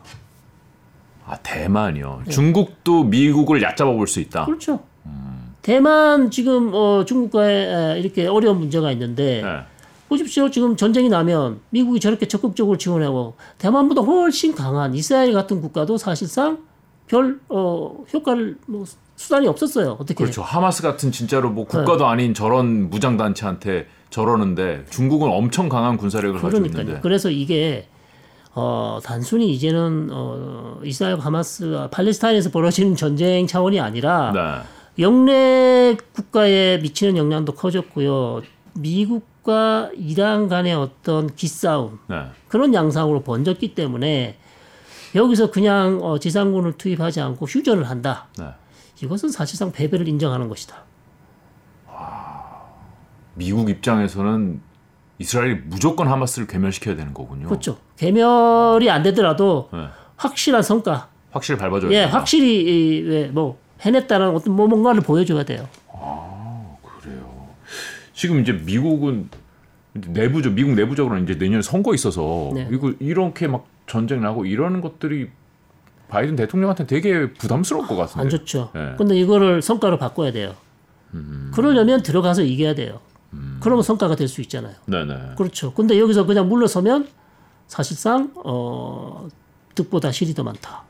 아 1.26 1.36
대만이요. 1.36 2.22
중국도 2.30 3.04
미국을 3.04 3.60
얕잡아 3.62 3.92
볼 3.92 4.06
수 4.06 4.20
있다. 4.20 4.46
그렇죠. 4.46 4.80
대만 5.60 6.30
지금 6.30 6.70
어, 6.72 7.04
중국과의 7.04 7.96
에, 7.96 8.00
이렇게 8.00 8.26
어려운 8.26 8.58
문제가 8.58 8.90
있는데 8.92 9.42
네. 9.42 9.60
보십시오. 10.08 10.50
지금 10.50 10.76
전쟁이 10.76 11.08
나면 11.08 11.60
미국이 11.70 12.00
저렇게 12.00 12.26
적극적으로 12.26 12.78
지원하고 12.78 13.34
대만보다 13.58 14.02
훨씬 14.02 14.54
강한 14.54 14.94
이스라엘 14.94 15.32
같은 15.32 15.60
국가도 15.60 15.98
사실상 15.98 16.58
별 17.06 17.40
어, 17.48 18.04
효과를 18.12 18.56
뭐 18.66 18.84
수단이 19.16 19.46
없었어요. 19.48 19.96
어떻게? 19.98 20.14
그렇죠. 20.14 20.42
하마스 20.42 20.82
같은 20.82 21.10
진짜로 21.10 21.50
뭐 21.50 21.66
국가도 21.66 22.06
아닌 22.06 22.34
저런 22.34 22.88
무장 22.88 23.16
단체한테 23.16 23.86
저러는데 24.10 24.84
중국은 24.90 25.28
엄청 25.30 25.68
강한 25.68 25.96
군사력을 25.96 26.40
가지고 26.40 26.50
그러니까요. 26.50 26.82
있는데. 26.82 27.00
그래서 27.00 27.30
이게 27.30 27.88
어, 28.54 28.98
단순히 29.02 29.52
이제는 29.52 30.08
어, 30.12 30.78
이스라엘 30.84 31.18
하마스와 31.18 31.88
팔레스타인에서 31.90 32.50
벌어지는 32.50 32.96
전쟁 32.96 33.46
차원이 33.46 33.80
아니라 33.80 34.32
네. 34.32 35.02
영내 35.02 35.96
국가에 36.12 36.78
미치는 36.78 37.16
영향도 37.16 37.52
커졌고요. 37.54 38.42
미국과 38.78 39.90
이란 39.94 40.48
간의 40.48 40.74
어떤 40.74 41.34
기싸움 41.34 41.98
네. 42.08 42.24
그런 42.48 42.74
양상으로 42.74 43.22
번졌기 43.22 43.74
때문에 43.74 44.38
여기서 45.14 45.50
그냥 45.50 46.00
어, 46.02 46.18
지상군을 46.18 46.78
투입하지 46.78 47.20
않고 47.20 47.46
휴전을 47.46 47.88
한다. 47.88 48.26
네. 48.38 48.46
이것은 49.02 49.30
사실상 49.30 49.72
패배를 49.72 50.08
인정하는 50.08 50.48
것이다. 50.48 50.88
미국 53.34 53.70
입장에서는 53.70 54.60
이스라엘이 55.18 55.60
무조건 55.66 56.08
하마스를 56.08 56.46
괴멸시켜야 56.48 56.96
되는 56.96 57.14
거군요. 57.14 57.48
그렇죠. 57.48 57.78
개멸이 57.96 58.90
안 58.90 59.02
되더라도 59.04 59.68
네. 59.72 59.86
확실한 60.16 60.62
성과, 60.62 61.08
확실히 61.30 61.58
밟아줘야 61.58 61.90
예, 61.92 62.00
된다. 62.02 62.18
확실히 62.18 62.62
이, 62.64 63.00
왜, 63.02 63.28
뭐 63.28 63.58
해냈다는 63.80 64.34
어떤 64.34 64.54
뭐 64.54 64.66
뭔가를 64.66 65.00
보여줘야 65.02 65.44
돼요. 65.44 65.68
그래요. 65.86 66.37
지금 68.18 68.40
이제 68.40 68.52
미국은 68.52 69.28
내부적 69.92 70.52
미국 70.54 70.74
내부적으로는 70.74 71.22
이제 71.22 71.34
내년에 71.34 71.62
선거 71.62 71.94
있어서 71.94 72.50
네. 72.52 72.68
이거 72.72 72.92
이렇게 72.98 73.46
막 73.46 73.66
전쟁 73.86 74.20
나고 74.22 74.44
이러는 74.44 74.80
것들이 74.80 75.28
바이든 76.08 76.34
대통령한테 76.34 76.84
되게 76.88 77.32
부담스러울 77.34 77.86
것 77.86 77.94
같은데. 77.94 78.20
안 78.22 78.28
좋죠. 78.28 78.70
네. 78.74 78.94
근데 78.98 79.16
이거를 79.16 79.62
성과로 79.62 79.98
바꿔야 79.98 80.32
돼요. 80.32 80.56
그러려면 81.54 82.02
들어가서 82.02 82.42
이겨야 82.42 82.74
돼요. 82.74 83.00
그러면 83.60 83.84
성과가 83.84 84.16
될 84.16 84.26
수 84.26 84.40
있잖아요. 84.40 84.74
네네. 84.86 85.34
그렇죠. 85.36 85.72
근데 85.72 85.96
여기서 86.00 86.26
그냥 86.26 86.48
물러서면 86.48 87.06
사실상 87.68 88.32
어, 88.44 89.28
득보다 89.76 90.10
실이 90.10 90.34
더 90.34 90.42
많다. 90.42 90.82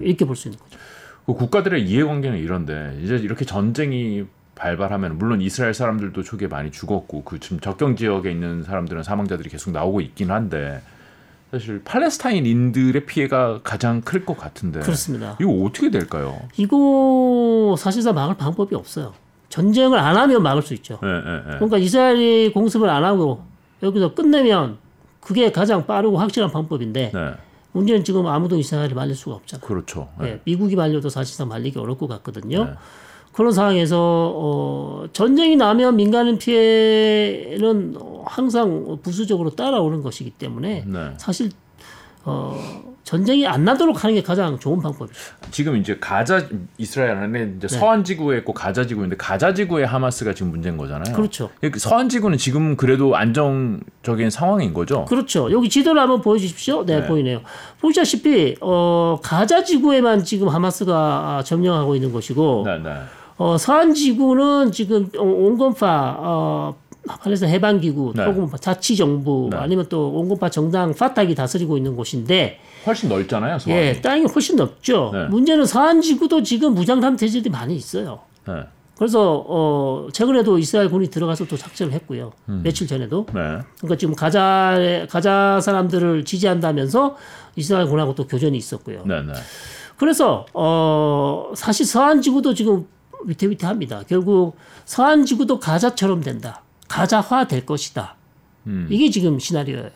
이렇게 0.00 0.24
볼 0.24 0.34
수 0.34 0.48
있는 0.48 0.58
거죠. 0.58 0.78
그 1.26 1.34
국가들의 1.34 1.80
이해관계는 1.88 2.38
이런데 2.38 2.98
이제 3.04 3.14
이렇게 3.14 3.44
전쟁이 3.44 4.24
발발하면 4.62 5.18
물론 5.18 5.40
이스라엘 5.40 5.74
사람들도 5.74 6.22
초기에 6.22 6.46
많이 6.46 6.70
죽었고 6.70 7.24
그 7.24 7.40
지금 7.40 7.58
적경 7.58 7.96
지역에 7.96 8.30
있는 8.30 8.62
사람들은 8.62 9.02
사망자들이 9.02 9.48
계속 9.50 9.72
나오고 9.72 10.00
있긴 10.00 10.30
한데 10.30 10.80
사실 11.50 11.82
팔레스타인인들의 11.82 13.04
피해가 13.06 13.60
가장 13.64 14.00
클 14.02 14.24
것 14.24 14.38
같은데 14.38 14.78
그렇습니다. 14.78 15.36
이거 15.40 15.50
어떻게 15.64 15.90
될까요? 15.90 16.40
이거 16.56 17.74
사실상 17.76 18.14
막을 18.14 18.36
방법이 18.36 18.76
없어요. 18.76 19.14
전쟁을 19.48 19.98
안 19.98 20.16
하면 20.16 20.42
막을 20.44 20.62
수 20.62 20.74
있죠. 20.74 21.00
예, 21.02 21.08
예, 21.08 21.36
예. 21.38 21.54
그러니까 21.56 21.78
이스라엘이 21.78 22.52
공습을 22.52 22.88
안 22.88 23.02
하고 23.04 23.42
여기서 23.82 24.14
끝내면 24.14 24.78
그게 25.20 25.50
가장 25.50 25.86
빠르고 25.86 26.18
확실한 26.18 26.52
방법인데 26.52 27.10
네, 27.12 27.32
문제는 27.72 28.04
지금 28.04 28.28
아무도 28.28 28.56
이스라엘을 28.56 28.94
말릴 28.94 29.16
수가 29.16 29.34
없잖아요. 29.36 29.66
그렇죠. 29.66 30.08
예. 30.22 30.26
예, 30.26 30.40
미국이 30.44 30.76
말려도 30.76 31.08
사실상 31.08 31.48
말리기 31.48 31.78
것 31.98 32.06
같거든요. 32.06 32.76
네. 33.32 33.36
그런 33.36 33.52
상황에서 33.52 34.32
어, 34.34 35.04
전쟁이 35.12 35.56
나면 35.56 35.96
민간인 35.96 36.38
피해는 36.38 37.96
어, 37.98 38.24
항상 38.26 38.98
부수적으로 39.02 39.50
따라오는 39.50 40.02
것이기 40.02 40.30
때문에 40.30 40.84
네. 40.86 41.14
사실 41.16 41.50
어, 42.24 42.56
전쟁이 43.04 43.46
안 43.46 43.64
나도록 43.64 44.04
하는 44.04 44.14
게 44.14 44.22
가장 44.22 44.58
좋은 44.58 44.80
방법이죠. 44.80 45.18
지금 45.50 45.76
이제 45.76 45.98
가자 45.98 46.46
이스라엘 46.78 47.16
안에 47.16 47.44
네. 47.44 47.54
이제 47.56 47.68
서한 47.68 48.04
지구에 48.04 48.38
있고 48.38 48.52
가자 48.52 48.86
지구인데 48.86 49.16
가자 49.16 49.52
지구의 49.52 49.86
하마스가 49.86 50.34
지금 50.34 50.52
문제인 50.52 50.76
거잖아요. 50.76 51.14
그렇죠. 51.14 51.50
그 51.60 51.78
서한 51.78 52.08
지구는 52.08 52.38
지금 52.38 52.76
그래도 52.76 53.16
안정적인 53.16 54.30
상황인 54.30 54.72
거죠. 54.72 55.04
그렇죠. 55.06 55.50
여기 55.50 55.68
지도를 55.68 56.00
한번 56.00 56.20
보여주십시오. 56.20 56.86
네, 56.86 57.00
네. 57.00 57.06
보이네요. 57.06 57.40
보시다시피 57.80 58.56
어, 58.60 59.18
가자 59.22 59.64
지구에만 59.64 60.22
지금 60.22 60.48
하마스가 60.48 61.42
점령하고 61.44 61.96
있는 61.96 62.12
것이고 62.12 62.62
네, 62.66 62.78
네. 62.78 62.90
어, 63.38 63.56
서한 63.58 63.94
지구는 63.94 64.72
지금 64.72 65.08
온건파 65.16 66.16
어, 66.18 66.74
팔레스타인 67.06 67.52
해방기구 67.54 68.12
네. 68.16 68.24
혹은 68.24 68.48
자치정부 68.58 69.48
네. 69.50 69.56
아니면 69.56 69.86
또 69.88 70.10
온건파 70.10 70.50
정당 70.50 70.94
파탁이 70.94 71.34
다스리고 71.34 71.76
있는 71.76 71.96
곳인데 71.96 72.60
훨씬 72.86 73.08
넓잖아요, 73.08 73.58
서한이. 73.58 73.80
예, 73.80 74.00
땅이 74.00 74.26
훨씬 74.26 74.56
넓죠. 74.56 75.10
네. 75.12 75.26
문제는 75.26 75.66
서한 75.66 76.00
지구도 76.00 76.42
지금 76.42 76.74
무장담 76.74 77.16
대지들이 77.16 77.50
많이 77.50 77.74
있어요. 77.76 78.20
네. 78.46 78.54
그래서 78.96 79.44
어, 79.48 80.06
최근에도 80.12 80.58
이스라엘 80.58 80.88
군이 80.88 81.10
들어가서 81.10 81.46
또 81.46 81.56
작전을 81.56 81.92
했고요. 81.92 82.32
며칠 82.46 82.86
전에도. 82.86 83.26
네. 83.34 83.58
그러니까 83.78 83.96
지금 83.98 84.14
가자 84.14 85.06
가자 85.10 85.58
사람들을 85.60 86.24
지지한다면서 86.24 87.16
이스라엘 87.56 87.86
군하고 87.86 88.14
또 88.14 88.26
교전이 88.28 88.56
있었고요. 88.56 89.02
네, 89.06 89.22
네. 89.22 89.32
그래서 89.96 90.46
어 90.54 91.52
사실 91.56 91.84
서한 91.84 92.22
지구도 92.22 92.54
지금 92.54 92.86
위태위태합니다. 93.26 94.02
결국 94.08 94.56
서한 94.84 95.24
지구도 95.24 95.58
가자처럼 95.60 96.22
된다. 96.22 96.62
가자화 96.88 97.46
될 97.46 97.64
것이다. 97.66 98.16
음. 98.66 98.86
이게 98.90 99.10
지금 99.10 99.38
시나리오예요. 99.38 99.90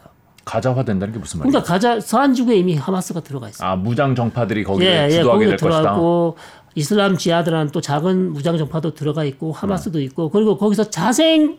가자화 0.45 0.85
된다는 0.85 1.13
게 1.13 1.19
무슨 1.19 1.41
말이에요? 1.41 1.51
그러니까 1.51 1.73
가자 1.73 2.01
서안 2.01 2.33
지구에 2.33 2.57
이미 2.57 2.77
하마스가 2.77 3.21
들어가 3.21 3.49
있어요. 3.49 3.69
아 3.69 3.77
무장 3.77 4.15
정파들이 4.15 4.65
거기에 4.65 4.87
예, 4.87 5.05
예, 5.07 5.11
주도하게 5.11 5.47
될 5.47 5.57
것이다. 5.57 5.81
들어가고 5.81 6.37
이슬람 6.77 7.17
지하드는 7.17 7.71
또 7.73 7.81
작은 7.81 8.33
무장 8.33 8.57
정파도 8.57 8.95
들어가 8.95 9.25
있고 9.25 9.51
하마스도 9.53 10.01
있고 10.01 10.31
그리고 10.31 10.57
거기서 10.57 10.91
자생 10.91 11.59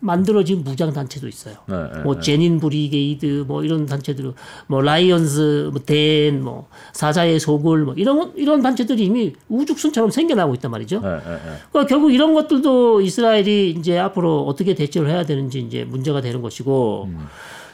만들어진 0.00 0.62
무장 0.62 0.92
단체도 0.92 1.26
있어요. 1.28 1.56
네, 1.66 1.74
네, 1.94 2.00
뭐 2.02 2.20
제닌 2.20 2.60
Brigade 2.60 3.44
뭐 3.46 3.64
이런 3.64 3.86
단체들 3.86 4.32
뭐 4.66 4.80
Lions 4.82 5.70
뭐 5.72 5.80
Den 5.84 6.42
뭐 6.42 6.68
사자의 6.92 7.40
소굴 7.40 7.84
뭐 7.84 7.94
이런 7.94 8.32
이런 8.36 8.62
단체들이 8.62 9.04
이미 9.04 9.32
우후죽순처럼 9.48 10.10
생겨나고 10.10 10.54
있단 10.54 10.70
말이죠. 10.70 11.00
네, 11.00 11.08
네, 11.08 11.16
네. 11.24 11.40
그러니까 11.72 11.86
결국 11.88 12.12
이런 12.12 12.34
것들도 12.34 13.00
이스라엘이 13.00 13.70
이제 13.70 13.98
앞으로 13.98 14.44
어떻게 14.46 14.74
대처를 14.74 15.10
해야 15.10 15.24
되는지 15.24 15.60
이제 15.60 15.84
문제가 15.84 16.20
되는 16.20 16.42
것이고 16.42 17.08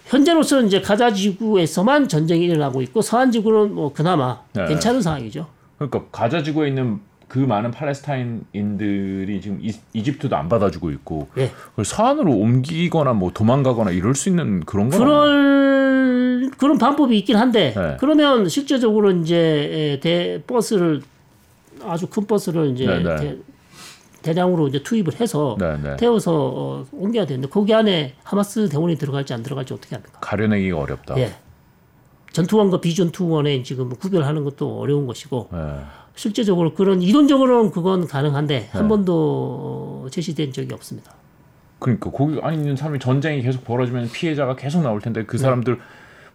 현재로서는 0.07 0.67
이제 0.67 0.81
가자 0.81 1.13
지구에서만 1.13 2.09
전쟁이 2.09 2.45
일어나고 2.47 2.83
있고 2.83 3.03
서한 3.03 3.31
지구는 3.33 3.75
뭐 3.75 3.93
그나마 3.93 4.41
네. 4.53 4.67
괜찮은 4.67 5.01
상황이죠. 5.03 5.47
그러니까 5.79 6.05
가자 6.13 6.43
지구에 6.43 6.69
있는 6.69 7.01
그 7.33 7.39
많은 7.39 7.71
팔레스타인인들이 7.71 9.41
지금 9.41 9.59
이, 9.63 9.73
이집트도 9.95 10.37
안 10.37 10.51
받아주고 10.51 10.91
있고 10.91 11.29
예. 11.39 11.51
그걸 11.71 11.87
서한으로 11.87 12.31
옮기거나 12.31 13.15
뭐 13.15 13.31
도망가거나 13.33 13.91
이럴 13.91 14.15
수 14.15 14.29
있는 14.29 14.61
그런 14.61 14.91
건 14.91 14.99
그럴 14.99 16.51
그런 16.59 16.77
방법이 16.77 17.17
있긴 17.17 17.37
한데 17.37 17.73
네. 17.75 17.97
그러면 17.99 18.51
실제적으로 18.51 19.13
이제 19.13 19.99
대 20.03 20.43
버스를 20.47 21.01
아주 21.83 22.07
큰 22.09 22.27
버스를 22.27 22.73
이제 22.73 22.85
네, 22.85 23.03
네. 23.03 23.17
대, 23.17 23.37
대량으로 24.21 24.69
이제 24.69 24.83
투입을 24.83 25.19
해서 25.19 25.57
네, 25.59 25.79
네. 25.83 25.97
태워서 25.97 26.33
어, 26.35 26.87
옮겨야 26.93 27.25
되는데 27.25 27.49
거기 27.49 27.73
안에 27.73 28.15
하마스 28.25 28.69
대원이 28.69 28.99
들어갈지 28.99 29.33
안 29.33 29.43
들어갈지 29.43 29.73
어떻게 29.73 29.95
합니까? 29.95 30.19
가려내기가 30.21 30.79
어렵다. 30.79 31.17
예. 31.17 31.33
전투원과 32.33 32.83
비전투원에 32.83 33.63
지금 33.63 33.89
구별하는 33.89 34.45
것도 34.45 34.81
어려운 34.81 35.07
것이고 35.07 35.49
예. 35.55 36.02
실제적으로 36.15 36.75
그런 36.75 37.01
이론적으로는 37.03 37.71
그건 37.71 38.07
가능한데 38.07 38.59
네. 38.61 38.69
한 38.71 38.89
번도 38.89 40.09
제시된 40.11 40.53
적이 40.53 40.75
없습니다. 40.75 41.13
그러니까 41.79 42.11
거기 42.11 42.39
안에 42.41 42.57
있는 42.57 42.77
사람이 42.77 42.99
전쟁이 42.99 43.43
계속 43.43 43.65
벌어지면 43.65 44.11
피해자가 44.13 44.55
계속 44.57 44.83
나올 44.83 45.01
텐데 45.01 45.21
네. 45.21 45.27
그 45.27 45.39
사람들 45.39 45.79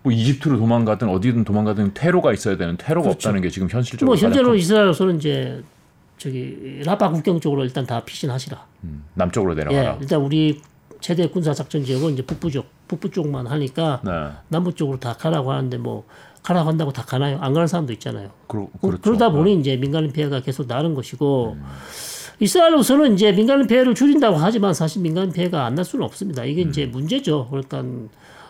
뭐 0.03 0.11
이집트로 0.11 0.57
도망가든 0.57 1.07
어디든 1.09 1.43
도망가든 1.43 1.93
테러가 1.93 2.33
있어야 2.33 2.57
되는 2.57 2.75
테러가 2.77 3.09
없다는 3.11 3.41
게 3.41 3.49
지금 3.49 3.69
현실적으로 3.69 4.07
뭐 4.07 4.15
현재로 4.15 4.49
큰- 4.51 4.57
이스라엘로서는 4.57 5.17
이제 5.17 5.63
저기 6.17 6.81
라파 6.83 7.11
국경 7.11 7.39
쪽으로 7.39 7.63
일단 7.63 7.85
다 7.85 8.03
피신하시라. 8.03 8.57
음, 8.85 9.03
남쪽으로 9.13 9.53
예, 9.53 9.57
내려가라. 9.63 9.97
일단 10.01 10.19
우리 10.21 10.59
최대 10.99 11.27
군사 11.29 11.53
작전 11.53 11.83
지역은 11.85 12.13
이제 12.13 12.23
북부 12.25 12.49
쪽, 12.49 12.65
북부 12.87 13.11
쪽만 13.11 13.45
하니까 13.47 14.01
네. 14.03 14.11
남부 14.49 14.73
쪽으로 14.73 14.99
다 14.99 15.13
가라고 15.13 15.51
하는데 15.51 15.77
뭐 15.77 16.05
가라고 16.47 16.69
한다고 16.69 16.91
다 16.93 17.03
가나요? 17.03 17.39
안 17.41 17.53
가는 17.53 17.67
사람도 17.67 17.91
있잖아요. 17.93 18.29
그러, 18.47 18.67
그 18.81 18.87
그렇죠. 18.87 19.11
러다 19.11 19.31
보니 19.31 19.59
이제 19.59 19.75
민간인 19.75 20.13
피해가 20.13 20.39
계속 20.41 20.65
나는 20.67 20.93
것이고 20.93 21.57
이스라엘로서는 22.39 23.15
이제 23.15 23.31
민간인 23.33 23.67
피해를 23.67 23.95
줄인다고 23.95 24.37
하지만 24.37 24.73
사실 24.73 25.01
민간인 25.01 25.31
피해가 25.33 25.65
안 25.65 25.75
날 25.75 25.83
수는 25.85 26.05
없습니다. 26.05 26.43
이게 26.45 26.61
이제 26.61 26.85
문제죠. 26.85 27.47
그러니까 27.49 27.83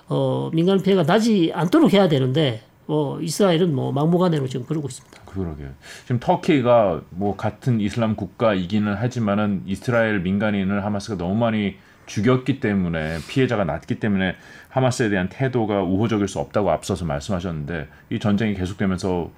어, 0.09 0.49
민간 0.53 0.81
피해가 0.81 1.03
나지 1.03 1.51
않도록 1.53 1.91
해야 1.93 2.07
되는데 2.07 2.61
어, 2.87 3.17
이스라엘은 3.19 3.73
뭐 3.73 3.91
막무가내로 3.91 4.47
지금 4.47 4.65
그러고 4.65 4.87
있습니다. 4.87 5.21
그러게요. 5.25 5.69
지금 6.03 6.19
터키가 6.19 7.01
뭐 7.09 7.35
같은 7.35 7.81
이슬람 7.81 8.15
국가이기는 8.15 8.93
하지만은 8.93 9.63
이스라엘 9.65 10.19
민간인을 10.19 10.85
하마스가 10.85 11.17
너무 11.17 11.35
많이 11.35 11.75
죽였기 12.07 12.59
때문에 12.59 13.19
피해자가 13.29 13.63
났기 13.63 13.99
때문에 13.99 14.35
하마스에 14.69 15.09
대한 15.09 15.29
태도가 15.29 15.83
우호적일 15.83 16.27
수 16.27 16.39
없다고 16.39 16.71
앞서서 16.71 17.05
말씀하셨는데 17.05 17.87
이 18.09 18.19
전쟁이 18.19 18.55
계속되면서 18.55 19.29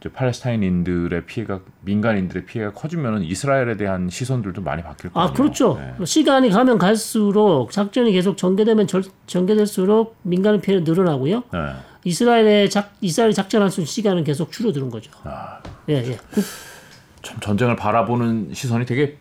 이제 0.00 0.08
팔레스타인인들의 0.12 1.24
피해가 1.26 1.60
민간인들의 1.82 2.44
피해가 2.46 2.72
커지면은 2.72 3.22
이스라엘에 3.22 3.76
대한 3.76 4.08
시선들도 4.10 4.60
많이 4.62 4.82
바뀔 4.82 5.12
거예요. 5.12 5.28
아, 5.28 5.32
그렇죠. 5.32 5.78
시간이 6.04 6.50
가면 6.50 6.78
갈수록 6.78 7.70
작전이 7.70 8.12
계속 8.12 8.36
전개되면 8.36 8.86
절, 8.86 9.02
전개될수록 9.26 10.16
민간인 10.22 10.60
피해는 10.60 10.84
늘어나고요. 10.84 11.44
네. 11.52 11.58
이스라엘의 12.04 12.68
작 12.70 12.92
이스라엘이 13.00 13.32
작전할 13.34 13.70
수 13.70 13.80
있는 13.80 13.86
시간은 13.86 14.24
계속 14.24 14.52
줄어드는 14.52 14.90
거죠. 14.90 15.10
아, 15.24 15.58
예, 15.88 15.94
예. 15.96 16.18
국- 16.34 16.44
참 17.22 17.40
전쟁을 17.40 17.76
바라보는 17.76 18.50
시선이 18.52 18.84
되게 18.84 19.16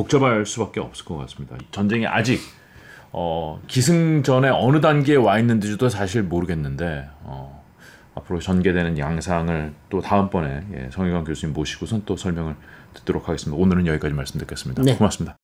복잡할 0.00 0.46
수밖에 0.46 0.80
없을 0.80 1.04
것 1.04 1.16
같습니다. 1.18 1.56
전쟁이 1.70 2.06
아직 2.06 2.40
어, 3.12 3.60
기승전의 3.66 4.50
어느 4.50 4.80
단계에 4.80 5.16
와 5.16 5.38
있는지도 5.38 5.88
사실 5.88 6.22
모르겠는데 6.22 7.08
어, 7.22 7.64
앞으로 8.14 8.40
전개되는 8.40 8.98
양상을 8.98 9.72
또 9.90 10.00
다음번에 10.00 10.64
예, 10.74 10.88
성희관 10.90 11.24
교수님 11.24 11.52
모시고선 11.52 12.02
또 12.06 12.16
설명을 12.16 12.56
듣도록 12.94 13.28
하겠습니다. 13.28 13.60
오늘은 13.60 13.86
여기까지 13.86 14.14
말씀 14.14 14.38
듣겠습니다. 14.40 14.82
네. 14.82 14.96
고맙습니다. 14.96 15.39